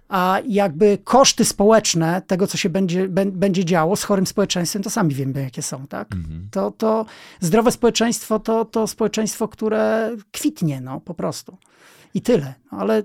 [0.10, 4.90] a jakby koszty społeczne tego, co się będzie, bę- będzie działo z chorym społeczeństwem, to
[4.90, 6.08] sami wiemy, jakie są, tak?
[6.52, 7.06] To, to
[7.40, 11.58] zdrowe społeczeństwo to, to społeczeństwo, które kwitnie, no, po prostu.
[12.14, 12.54] I tyle.
[12.72, 13.04] No, ale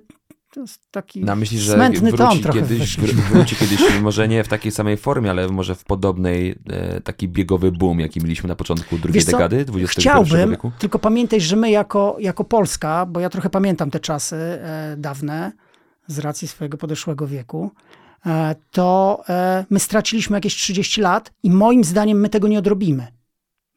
[0.58, 4.44] to jest taki Na myśli, że smętny wróci trochę kiedyś, wr- wróci kiedyś, może nie
[4.44, 8.54] w takiej samej formie, ale może w podobnej, e, taki biegowy boom, jaki mieliśmy na
[8.54, 9.30] początku drugiej Wiesz co?
[9.30, 10.72] dekady XXI Chciałbym, wieku.
[10.78, 15.52] tylko pamiętaj, że my jako, jako Polska, bo ja trochę pamiętam te czasy e, dawne,
[16.06, 17.70] z racji swojego podeszłego wieku,
[18.26, 23.06] e, to e, my straciliśmy jakieś 30 lat i moim zdaniem my tego nie odrobimy.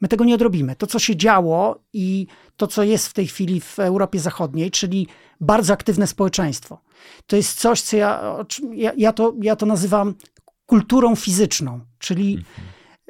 [0.02, 0.76] My tego nie odrobimy.
[0.76, 2.28] To, co się działo i
[2.58, 5.08] to, co jest w tej chwili w Europie Zachodniej, czyli
[5.41, 6.82] bardzo aktywne społeczeństwo,
[7.28, 8.36] to jest coś, co ja,
[8.74, 10.16] ja, ja, to, ja to nazywam
[10.66, 12.43] kulturą fizyczną, czyli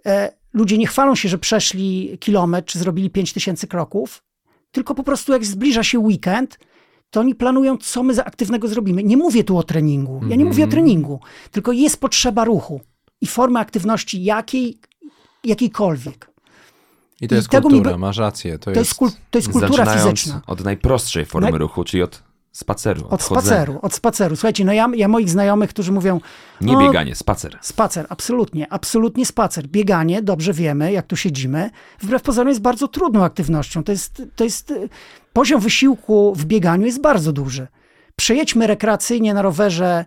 [0.06, 4.24] e, ludzie nie chwalą się, że przeszli kilometr, czy zrobili 5000 kroków,
[4.72, 6.60] tylko po prostu jak zbliża się weekend,
[7.10, 9.04] to oni planują, co my za aktywnego zrobimy.
[9.04, 10.22] Nie mówię tu o treningu.
[10.30, 11.20] Ja nie mówię o treningu,
[11.52, 12.82] tylko jest potrzeba ruchu
[13.22, 14.78] i formy aktywności jakiej,
[15.44, 16.31] jakiejkolwiek.
[17.22, 18.60] I to I jest tego mi kultura, bra- masz rację.
[18.60, 20.42] To, To jest, kul, to jest kultura fizyczna.
[20.48, 23.08] od najprostszej formy Naj- ruchu, czyli od spaceru.
[23.10, 23.42] Od chodzenia.
[23.42, 24.36] spaceru, od spaceru.
[24.36, 26.22] Słuchajcie, no ja, ja moich znajomych, którzy mówią,
[26.62, 27.58] Nie no, bieganie, spacer.
[27.62, 29.68] Spacer, absolutnie, absolutnie spacer.
[29.68, 31.70] Bieganie, dobrze wiemy, jak tu siedzimy,
[32.00, 33.84] wbrew pozorom jest bardzo trudną aktywnością.
[33.84, 34.74] To jest, to jest,
[35.34, 37.68] poziom wysiłku w bieganiu jest bardzo duży.
[38.16, 40.06] Przejedźmy rekreacyjnie na rowerze,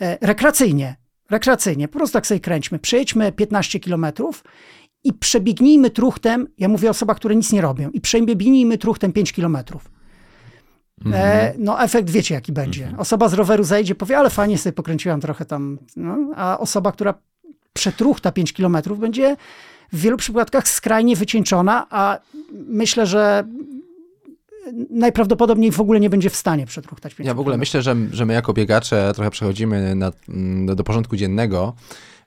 [0.00, 0.96] e, rekreacyjnie,
[1.30, 2.78] rekreacyjnie, po prostu tak sobie kręćmy.
[2.78, 4.44] Przejedźmy 15 kilometrów
[5.04, 9.32] i przebiegnijmy truchtem, ja mówię o osobach, które nic nie robią, i przebiegnijmy truchtem 5
[9.32, 9.90] kilometrów.
[11.12, 12.94] E, no efekt wiecie jaki będzie.
[12.98, 17.14] Osoba z roweru zejdzie, powie, ale fajnie sobie pokręciłam trochę tam, no, a osoba, która
[17.72, 19.36] przetruchta 5 kilometrów będzie
[19.92, 22.18] w wielu przypadkach skrajnie wycieńczona, a
[22.52, 23.44] myślę, że
[24.90, 28.26] najprawdopodobniej w ogóle nie będzie w stanie przetruchtać 5 Ja w ogóle myślę, że, że
[28.26, 29.76] my jako biegacze trochę przechodzimy
[30.28, 31.74] mm, do, do porządku dziennego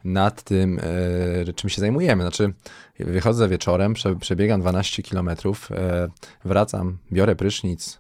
[0.03, 0.79] nad tym,
[1.49, 2.23] e, czym się zajmujemy.
[2.23, 2.53] Znaczy,
[2.99, 6.09] wychodzę wieczorem, prze, przebiegam 12 kilometrów, e,
[6.45, 7.99] wracam, biorę prysznic,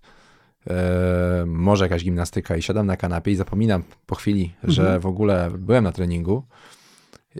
[0.69, 5.51] e, może jakaś gimnastyka i siadam na kanapie i zapominam po chwili, że w ogóle
[5.57, 6.43] byłem na treningu.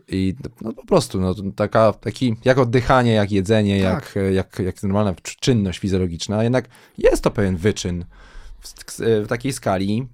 [0.07, 5.13] I no, po prostu, no, taka, taki, jak oddychanie, jak jedzenie, jak, jak, jak normalna
[5.13, 8.05] cz- czynność fizjologiczna, jednak jest to pewien wyczyn
[8.59, 10.07] w, w takiej skali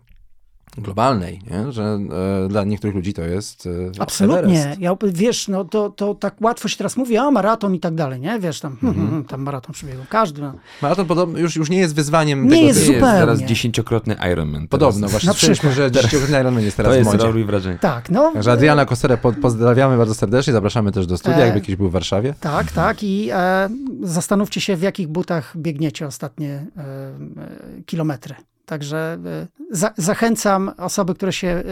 [0.77, 1.71] globalnej, nie?
[1.71, 1.99] że
[2.45, 3.65] e, dla niektórych ludzi to jest
[3.97, 4.59] e, Absolutnie.
[4.59, 4.79] Everest.
[4.79, 8.19] Ja, wiesz, no to, to tak łatwo się teraz mówi, a maraton i tak dalej,
[8.19, 8.39] nie?
[8.39, 10.01] Wiesz, tam, hmm, hmm, tam maraton przebiegł.
[10.09, 10.41] Każdy.
[10.41, 10.53] No.
[10.81, 12.91] Maraton podobno już, już nie jest wyzwaniem Nie tego jest typu.
[12.91, 13.45] Jest teraz zupełnie.
[13.45, 14.67] dziesięciokrotny Ironman.
[14.67, 14.69] Teraz.
[14.69, 17.23] Podobno, właśnie Na słyszeliśmy, że dziesięciokrotny Ironman jest teraz To w jest modzie.
[17.27, 17.77] robi wrażenie.
[17.81, 18.31] Tak, no.
[18.33, 21.89] Także Adriana Kosterę po, pozdrawiamy bardzo serdecznie, zapraszamy też do studia, E, jakby kiedyś był
[21.89, 22.33] w Warszawie.
[22.39, 23.03] Tak, tak.
[23.03, 23.69] I e,
[24.03, 28.35] zastanówcie się, w jakich butach biegniecie ostatnie e, e, kilometry.
[28.69, 31.63] Także e, za, zachęcam osoby, które się e,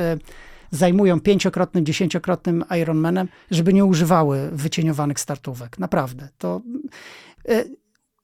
[0.72, 5.80] zajmują pięciokrotnym, dziesięciokrotnym Ironmanem, żeby nie używały wycieniowanych startówek.
[5.80, 6.30] Naprawdę.
[6.38, 6.62] To
[7.50, 7.64] e,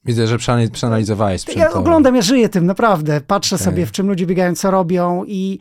[0.06, 1.80] Widzę, że przeanaliz- przeanalizowałeś ja sprzętowo.
[1.80, 3.22] oglądam, ja żyję tym, naprawdę.
[3.22, 3.66] Patrzę Okej.
[3.66, 5.60] sobie, w czym ludzie biegają, co robią i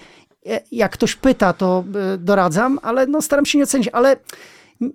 [0.73, 1.85] jak ktoś pyta, to
[2.19, 3.89] doradzam, ale no, staram się nie ocenić.
[3.93, 4.17] Ale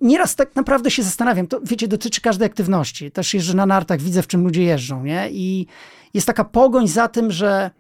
[0.02, 1.48] nieraz tak naprawdę się zastanawiam.
[1.48, 3.12] To, wiecie, dotyczy każdej aktywności.
[3.12, 5.28] Też jeżdżę na nartach, widzę, w czym ludzie jeżdżą, nie?
[5.32, 5.68] I
[6.14, 7.72] jest taka pogoń za tym, że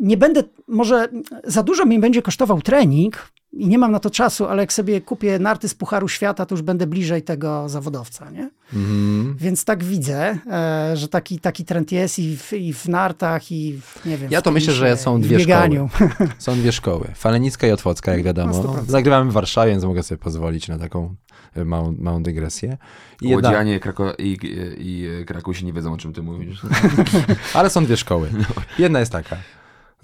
[0.00, 1.08] nie będę, może
[1.44, 5.00] za dużo mi będzie kosztował trening i nie mam na to czasu, ale jak sobie
[5.00, 8.50] kupię narty z Pucharu Świata, to już będę bliżej tego zawodowca, nie?
[8.72, 9.36] Mhm.
[9.38, 13.80] Więc tak widzę, e, że taki, taki trend jest i w, i w nartach, i
[13.80, 14.30] w, nie wiem.
[14.30, 15.88] Ja to myślę, że są dwie bieganiu.
[16.38, 18.52] Są dwie szkoły, Falenicka i Otwocka, jak wiadomo.
[18.52, 18.84] Na 100%.
[18.86, 21.14] Zagrywamy w Warszawie, więc mogę sobie pozwolić na taką
[21.54, 22.76] e, małą, małą dygresję.
[23.22, 26.62] I jedna, Łodzianie Krako- i, i, i Krakusi nie wiedzą, o czym ty mówisz.
[27.54, 28.30] ale są dwie szkoły.
[28.78, 29.36] Jedna jest taka.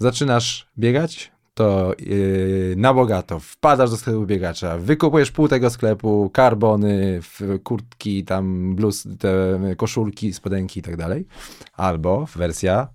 [0.01, 7.19] Zaczynasz biegać, to yy, na bogato wpadasz do sklepu biegacza, wykupujesz pół tego sklepu, karbony,
[7.63, 11.25] kurtki, tam bluz, te koszulki, spodenki i tak dalej.
[11.73, 12.87] Albo wersja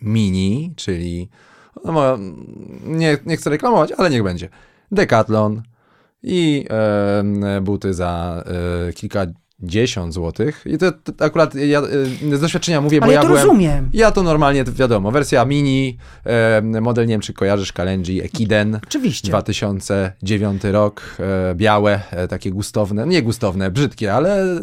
[0.00, 1.28] mini, czyli
[1.84, 2.18] no,
[2.84, 4.48] nie, nie chcę reklamować, ale niech będzie.
[4.92, 5.62] Decathlon
[6.22, 6.66] i
[7.62, 8.44] buty za
[8.88, 9.26] e, kilka
[9.62, 10.46] 10 zł.
[10.66, 11.82] I to, to akurat ja
[12.22, 13.42] y, z doświadczenia mówię, Ale bo ja ja to byłem...
[13.46, 13.90] rozumiem.
[13.92, 18.80] Ja to normalnie, to wiadomo, wersja mini, e, model, nie wiem czy kojarzysz, Kalenji Ekiden.
[18.86, 19.28] Oczywiście.
[19.28, 24.58] 2009 rok, e, białe, e, takie gustowne, nie gustowne, brzydkie, ale e,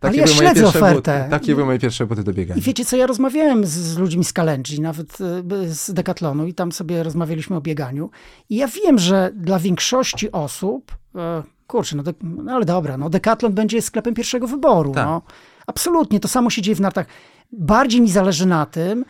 [0.00, 1.26] takie, ja były moje śledzę pierwsze ofertę.
[1.30, 2.58] takie były moje pierwsze buty do biegania.
[2.58, 5.18] I wiecie co, ja rozmawiałem z, z ludźmi z Kalenji, nawet
[5.66, 8.10] z Decathlonu i tam sobie rozmawialiśmy o bieganiu.
[8.48, 13.52] I ja wiem, że dla większości osób, e, kurczę, no, no ale dobra, no Decathlon
[13.52, 14.92] będzie sklepem pierwszego wyboru.
[14.92, 15.06] Tak.
[15.06, 15.22] No.
[15.66, 17.06] Absolutnie, to samo się dzieje w nartach.
[17.52, 19.04] Bardziej mi zależy na tym,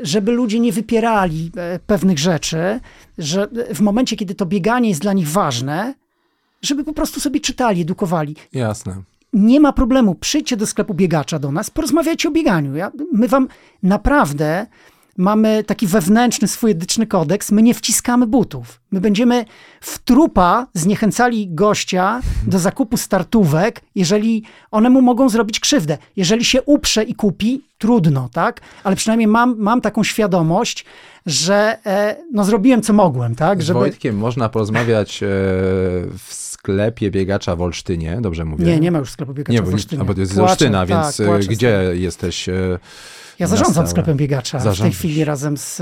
[0.00, 2.80] żeby ludzie nie wypierali e, pewnych rzeczy,
[3.18, 5.94] że w momencie, kiedy to bieganie jest dla nich ważne,
[6.62, 9.02] żeby po prostu sobie czytali, edukowali Jasne.
[9.32, 10.14] nie ma problemu.
[10.14, 12.76] Przyjdźcie do sklepu biegacza do nas, porozmawiajcie o bieganiu.
[12.76, 13.48] Ja, my wam
[13.82, 14.66] naprawdę
[15.16, 17.52] mamy taki wewnętrzny swój etyczny kodeks.
[17.52, 18.80] My nie wciskamy butów.
[18.92, 19.44] My będziemy
[19.80, 25.98] w trupa zniechęcali gościa do zakupu startówek, jeżeli one mu mogą zrobić krzywdę.
[26.16, 28.60] Jeżeli się uprze i kupi, trudno, tak?
[28.84, 30.84] Ale przynajmniej mam, mam taką świadomość,
[31.26, 33.62] że e, no zrobiłem co mogłem, tak?
[33.62, 33.78] Z Żeby...
[33.80, 35.26] Wojtkiem można porozmawiać e,
[36.18, 38.64] w sklepie biegacza w Olsztynie, dobrze mówię?
[38.64, 40.02] Nie, nie ma już sklepu biegacza Nie, w Olsztynie.
[40.02, 41.48] a bo to jest z Olsztyna, tak, więc e, płaczę.
[41.48, 42.48] gdzie jesteś?
[42.48, 42.78] e,
[43.40, 45.76] Ja zarządzam sklepem biegacza w tej chwili razem z,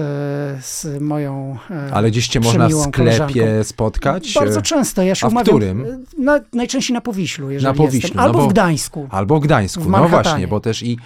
[0.64, 1.56] z moją.
[1.70, 3.64] e, Ale gdzieś cię można w sklepie koleżanką.
[3.64, 4.34] spotkać?
[4.34, 5.02] Bardzo często.
[5.02, 5.56] Ja się a w umawiam.
[5.56, 5.84] którym?
[5.84, 8.16] e, Na, najczęściej na Powiślu, jeżeli Na Powiślu, jestem.
[8.16, 9.08] no Albo bo- w Gdańsku.
[9.10, 10.98] Albo w Gdańsku, W no właśnie, bo też i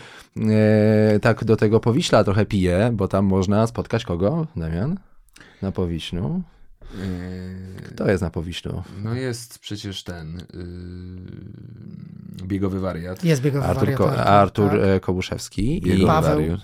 [1.15, 4.99] e, tak do tego Powiśla trochę piję, bo tam można spotkać kogo, Damian?
[5.63, 6.43] Na Powiślu.
[7.87, 8.83] Kto jest na Powiślu?
[9.05, 10.43] No jest przecież ten
[12.43, 13.25] yy, biegowy wariat.
[13.25, 14.81] Jest biegowy Artur, wariat, Ko- Artur tak.
[14.83, 15.77] e, Kobuszewski.
[15.79, 16.37] I, Biegowy Paweł.
[16.41, 16.61] wariat.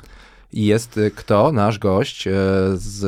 [0.52, 1.52] I jest e, kto?
[1.52, 2.32] Nasz gość e,
[2.74, 3.04] z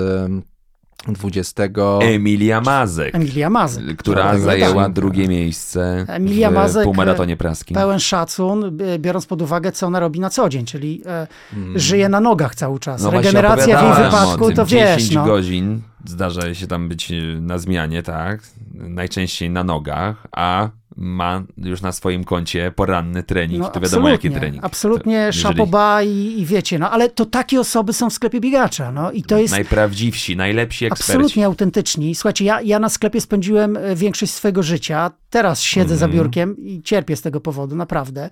[1.09, 1.63] 20.
[2.01, 3.95] Emilia Mazek, Emilia Mazy.
[3.99, 4.89] która Czwartego zajęła odcinka.
[4.89, 7.75] drugie miejsce Emilia w Mazek, półmaratonie praskim.
[7.75, 11.79] Pełen szacun, biorąc pod uwagę, co ona robi na co dzień, czyli e, Mm.
[11.79, 13.03] żyje na nogach cały czas.
[13.03, 14.57] No Regeneracja w jej wypadku, tym.
[14.57, 14.97] to wiesz.
[15.03, 15.25] 10 No.
[15.25, 18.41] godzin zdarza się tam być y, na zmianie, tak?
[18.75, 23.69] Najczęściej na nogach, a ma już na swoim koncie poranny trening.
[23.71, 24.65] to wiadomo, jaki trening.
[24.65, 28.41] Absolutnie, To jeżeli- szapoba i, i wiecie, no ale to takie osoby są w sklepie
[28.41, 31.13] biegacza, no i to jest Najprawdziwsi, najlepsi eksperci.
[31.13, 32.15] absolutnie autentyczni.
[32.15, 36.23] Słuchajcie, ja, ja na sklepie spędziłem e, większość swojego życia, teraz siedzę za Mhm.
[36.23, 38.31] biurkiem i cierpię z tego powodu, naprawdę.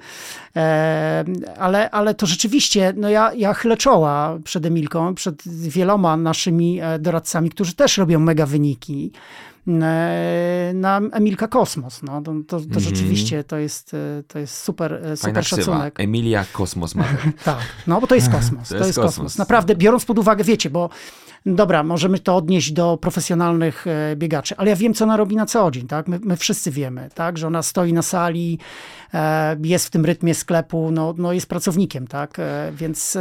[0.57, 1.25] E,
[1.59, 6.99] ale, ale to rzeczywiście, no ja, ja chylę czoła przed Emilką, przed wieloma naszymi e,
[6.99, 9.13] doradcami, którzy też robią mega wyniki.
[9.69, 12.03] E, Na Emilka Kosmos.
[12.03, 12.81] No, to, to, to Mhm.
[12.81, 15.63] rzeczywiście to jest, e, to jest super, e, Fajna super ksywa.
[15.63, 16.01] szacunek.
[16.01, 17.19] Emilia Kosmos Mazek.
[17.45, 18.69] Tak, no bo to jest kosmos.
[18.69, 19.05] To, jest kosmos.
[19.15, 19.39] kosmos.
[19.39, 20.91] Naprawdę, biorąc pod uwagę, wiecie, bo
[21.47, 23.85] dobra, możemy to odnieść do profesjonalnych
[24.17, 26.09] biegaczy, ale ja wiem, co ona robi na co dzień, tak?
[26.09, 27.39] My, my wszyscy wiemy, tak?
[27.39, 28.59] Że ona stoi na sali,
[29.63, 32.37] jest w tym rytmie sklepu, no, no jest pracownikiem, tak?
[32.73, 33.19] Więc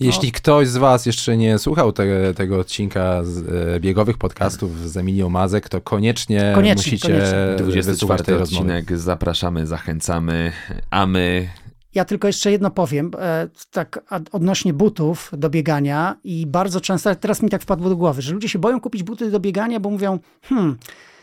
[0.00, 3.38] Jeśli ktoś z Was jeszcze nie słuchał te, tego odcinka z,
[3.76, 7.38] e, biegowych podcastów z Emilią Mazek, to koniecznie, Koniecznie, musicie koniecznie.
[7.56, 8.64] wysłuchać 24 tej rozmowy.
[8.78, 8.98] odcinek.
[8.98, 10.52] Zapraszamy, zachęcamy,
[10.90, 11.48] a my
[11.94, 17.42] Ja tylko jeszcze jedno powiem, e, tak odnośnie butów do biegania i bardzo często, teraz
[17.42, 20.18] mi tak wpadło do głowy, że ludzie się boją kupić buty do biegania, bo mówią,
[20.42, 20.76] hmm,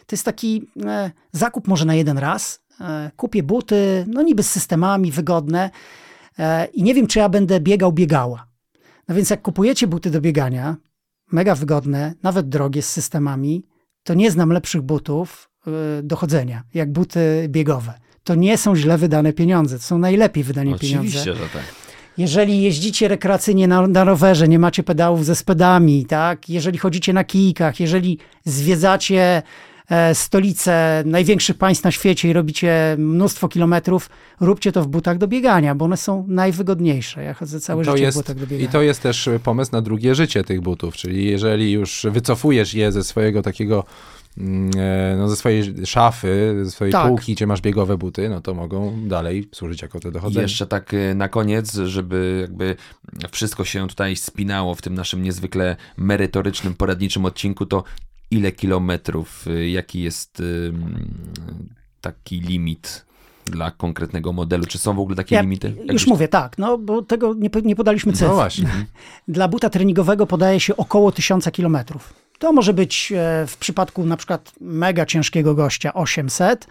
[0.06, 4.50] to jest taki e, zakup może na jeden raz, e, kupię buty, no niby z
[4.50, 5.70] systemami, wygodne
[6.40, 8.49] e, i nie wiem, czy ja będę biegał, biegała.
[9.10, 10.78] No więc jak kupujecie buty do biegania,
[11.32, 13.64] mega wygodne, nawet drogie z systemami,
[14.04, 17.94] to nie znam lepszych butów e, do chodzenia, jak buty biegowe.
[18.24, 21.00] To nie są źle wydane pieniądze, to są najlepiej wydane pieniądze.
[21.00, 21.64] oczywiście, że tak.
[22.18, 26.50] Jeżeli jeździcie rekreacyjnie na, na rowerze, nie macie pedałów ze spedami, tak?
[26.50, 29.42] Jeżeli chodzicie na kijkach, jeżeli zwiedzacie
[30.14, 34.10] stolice największych państw na świecie i robicie mnóstwo kilometrów,
[34.40, 37.24] róbcie to w butach do biegania, bo one są najwygodniejsze.
[37.24, 38.70] Ja chodzę całe To życie jest, w butach do biegania.
[38.70, 42.92] I to jest też pomysł na drugie życie tych butów, czyli jeżeli już wycofujesz je
[42.92, 43.84] ze swojego takiego,
[44.38, 47.08] mm, e, no ze swojej szafy, ze swojej Tak.
[47.08, 50.42] półki, gdzie masz biegowe buty, no to mogą dalej służyć jako te dochodzenie.
[50.42, 52.76] Jeszcze tak y, na koniec, żeby jakby
[53.32, 57.84] wszystko się tutaj spinało w tym naszym niezwykle merytorycznym, poradniczym odcinku, to
[58.32, 60.74] ile kilometrów, y, jaki jest y,
[62.02, 63.06] taki limit
[63.46, 64.66] dla konkretnego modelu?
[64.66, 65.74] Czy są w ogóle takie Ja limity?
[65.80, 68.28] Jak już mówię, tak, no bo tego nie, nie podaliśmy cyfr.
[68.28, 68.70] No właśnie.
[69.28, 72.14] Dla buta treningowego podaje się około 1000 kilometrów.
[72.40, 76.68] To może być e, w przypadku na przykład mega ciężkiego gościa 800,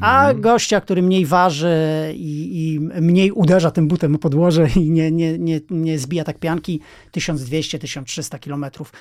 [0.00, 0.40] a Mhm.
[0.40, 1.76] gościa, który mniej waży
[2.14, 6.38] i, i mniej uderza tym butem o podłoże i nie, nie, nie, nie zbija tak
[6.38, 6.80] pianki,
[7.16, 8.92] 1200-1300 kilometrów.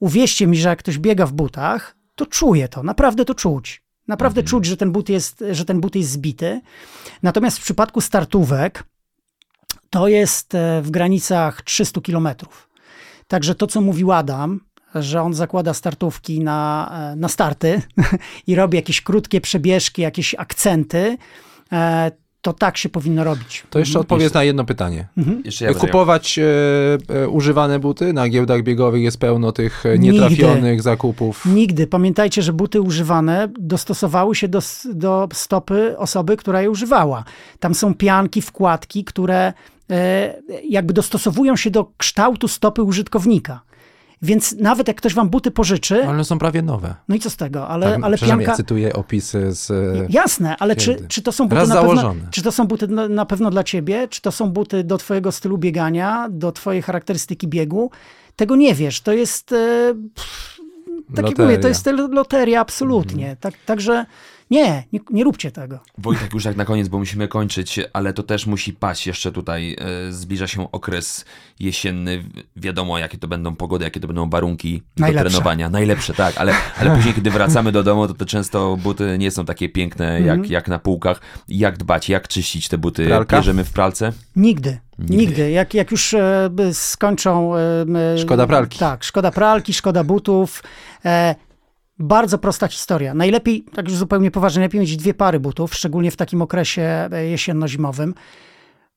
[0.00, 3.82] Uwierzcie mi, że jak ktoś biega w butach, to czuje to, naprawdę to czuć.
[4.08, 6.60] Naprawdę czuć, że ten, but jest, że ten but jest zbity.
[7.22, 8.84] Natomiast w przypadku startówek
[9.90, 12.68] to jest e, w granicach 300 kilometrów.
[13.28, 14.60] Także to, co mówił Adam,
[14.94, 17.82] że on zakłada startówki na, e, na starty
[18.46, 21.16] i robi jakieś krótkie przebieżki, jakieś akcenty,
[21.72, 22.10] e,
[22.42, 23.64] to tak się powinno robić.
[23.70, 25.08] To jeszcze odpowiedz na jedno pytanie.
[25.44, 26.44] Jeszcze ja Kupować e,
[27.08, 28.12] e, używane buty?
[28.12, 31.46] Na giełdach biegowych jest pełno tych e, nietrafionych zakupów.
[31.46, 31.86] Nigdy.
[31.86, 34.60] Pamiętajcie, że buty używane dostosowały się do,
[34.94, 37.24] do stopy osoby, która je używała.
[37.60, 39.52] Tam są pianki, wkładki, które
[39.90, 40.34] e,
[40.68, 43.60] jakby dostosowują się do kształtu stopy użytkownika.
[44.22, 46.94] Więc nawet jak ktoś wam buty pożyczy, Ale one są prawie nowe.
[47.08, 48.50] no i co z tego, ale, Tak, ale pianka...
[48.50, 49.70] Ja cytuję opisy z...
[49.70, 52.20] e, Jasne, ale czy, czy to są buty Raz na pewno, założone.
[52.30, 55.32] czy to są buty na, na pewno dla ciebie, czy to są buty do twojego
[55.32, 57.90] stylu biegania, do twojej charakterystyki biegu?
[58.36, 59.00] Tego nie wiesz.
[59.00, 60.60] To jest e, pff,
[61.14, 63.36] tak jak mówię, to jest loteria absolutnie.
[63.40, 64.06] Tak, także
[64.52, 65.78] nie, nie, nie róbcie tego.
[65.98, 69.76] Wojtek, już tak na koniec, bo musimy kończyć, ale to też musi paść jeszcze tutaj.
[70.08, 71.24] e, Zbliża się okres
[71.60, 72.24] jesienny.
[72.56, 75.24] Wiadomo, jakie to będą pogody, jakie to będą warunki Najlepsze.
[75.24, 75.70] do trenowania.
[75.70, 79.44] Najlepsze, tak, ale, ale później, kiedy wracamy do domu, to, to często buty nie są
[79.44, 80.52] takie piękne jak, Mhm.
[80.52, 81.20] jak na półkach.
[81.48, 83.06] Jak dbać, jak czyścić te buty?
[83.06, 83.36] Pralka?
[83.36, 84.12] Bierzemy w pralce?
[84.36, 84.78] Nigdy.
[84.98, 85.50] Nigdy.
[85.50, 87.56] Jak, jak już e, skończą.
[87.56, 87.60] E,
[88.14, 88.78] e, Szkoda pralki.
[88.78, 90.62] Tak, szkoda pralki, szkoda butów.
[91.98, 93.14] Bardzo prosta historia.
[93.14, 97.26] Najlepiej, tak już zupełnie poważnie, lepiej mieć dwie pary butów, szczególnie w takim okresie e,
[97.26, 98.14] jesienno-zimowym.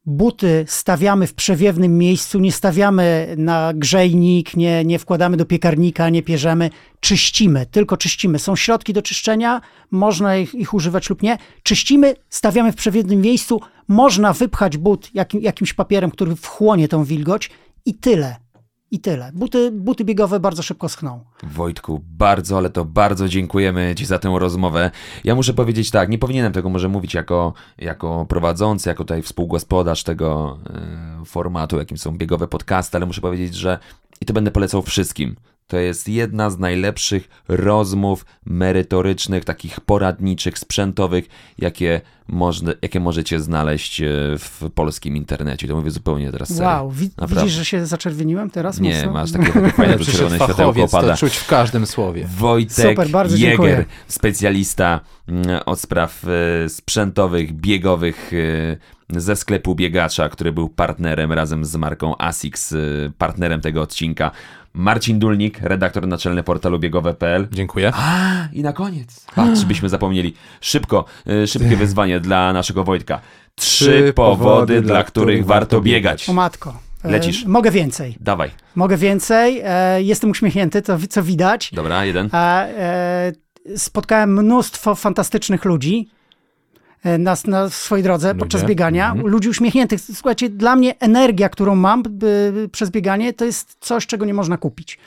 [0.08, 6.24] Buty stawiamy w przewiewnym miejscu, nie stawiamy na grzejnik, nie, nie wkładamy do piekarnika, nie
[6.24, 6.70] pierzemy,
[7.00, 8.40] czyścimy, tylko czyścimy.
[8.40, 11.38] Są środki do czyszczenia, można ich, ich używać lub nie.
[11.64, 17.50] Czyścimy, stawiamy w przewiewnym miejscu, można wypchać but jakim, jakimś papierem, który wchłonie tą wilgoć
[17.86, 18.45] i tyle.
[18.92, 19.32] I tyle.
[19.34, 21.20] Buty, buty biegowe bardzo szybko schną.
[21.44, 24.92] Wojtku, bardzo, ale to bardzo dziękujemy Ci za tę rozmowę.
[25.24, 30.04] Ja muszę powiedzieć tak, nie powinienem tego może mówić jako, jako prowadzący, jako tutaj współgospodarz
[30.04, 30.60] tego
[31.22, 33.80] e, formatu, jakim są biegowe podcasty, ale muszę powiedzieć, że
[34.22, 35.36] i to będę polecał wszystkim.
[35.68, 41.26] To jest jedna z najlepszych rozmów merytorycznych, takich poradniczych, sprzętowych,
[41.60, 44.06] jakie, można, jakie możecie znaleźć e,
[44.38, 45.68] w polskim internecie.
[45.68, 46.64] To mówię zupełnie teraz serio.
[46.70, 47.36] Wow, wi- Naprawdę.
[47.44, 48.80] widzisz, że się zaczerwieniłem teraz?
[48.80, 49.12] Nie, mocno?
[49.14, 51.12] masz takie, takie fajne, Przecież czerwone światełko pada.
[51.14, 52.28] to czuć w każdym słowie.
[52.38, 53.86] Wojtek Super, bardzo Jäger, dziękuję.
[54.08, 56.26] specjalista mm, od spraw
[56.66, 62.74] e, sprzętowych, biegowych e, ze sklepu biegacza, który był partnerem razem z marką ASICS,
[63.18, 64.32] partnerem tego odcinka.
[64.76, 67.48] Marcin Dulnik, redaktor naczelny portalu biegowe.pl.
[67.52, 67.92] Dziękuję.
[67.96, 69.26] A, i na koniec.
[69.36, 70.34] Patrz, byśmy zapomnieli.
[70.62, 73.20] Szybko, e, szybkie wyzwanie dla naszego Wojtka.
[73.56, 76.30] Trzy powody, dla których warto biegać.
[76.30, 76.80] O matko.
[77.04, 77.46] E, Lecisz.
[77.46, 78.16] Mogę więcej.
[78.20, 78.52] Dawaj.
[78.76, 79.62] Mogę więcej.
[79.64, 81.72] E, jestem uśmiechnięty, to co widać.
[81.74, 82.30] Dobra, jeden.
[82.34, 83.32] E,
[83.78, 86.10] spotkałem mnóstwo fantastycznych ludzi
[87.20, 89.12] na, na swojej drodze podczas biegania.
[89.12, 89.28] Mhm.
[89.28, 90.02] Ludzi uśmiechniętych.
[90.02, 94.58] Słuchajcie, dla mnie energia, którą mam by, przez bieganie, to jest coś, czego nie można
[94.58, 95.00] kupić.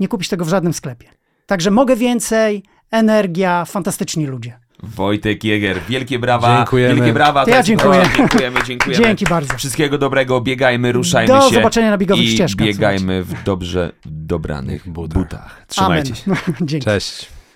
[0.00, 1.08] Nie kupić tego w żadnym sklepie.
[1.46, 4.58] Także mogę więcej, energia, fantastyczni ludzie.
[4.82, 6.56] Wojtek Jäger, wielkie brawa.
[6.56, 6.94] Dziękujemy.
[6.94, 7.44] Wielkie brawa.
[7.44, 8.02] To ja dziękuję.
[8.16, 9.04] Dziękujemy, dziękujemy.
[9.04, 9.56] Dzięki bardzo.
[9.56, 11.54] Wszystkiego dobrego, biegajmy, ruszajmy Do się.
[11.54, 15.22] zobaczenia na biegowych i ścieżkach, biegajmy w dobrze dobranych butach.
[15.22, 15.64] butach.
[15.68, 16.22] Trzymajcie się.
[16.26, 16.40] Amen.
[16.68, 16.84] Dzięki.
[16.84, 17.37] Cześć.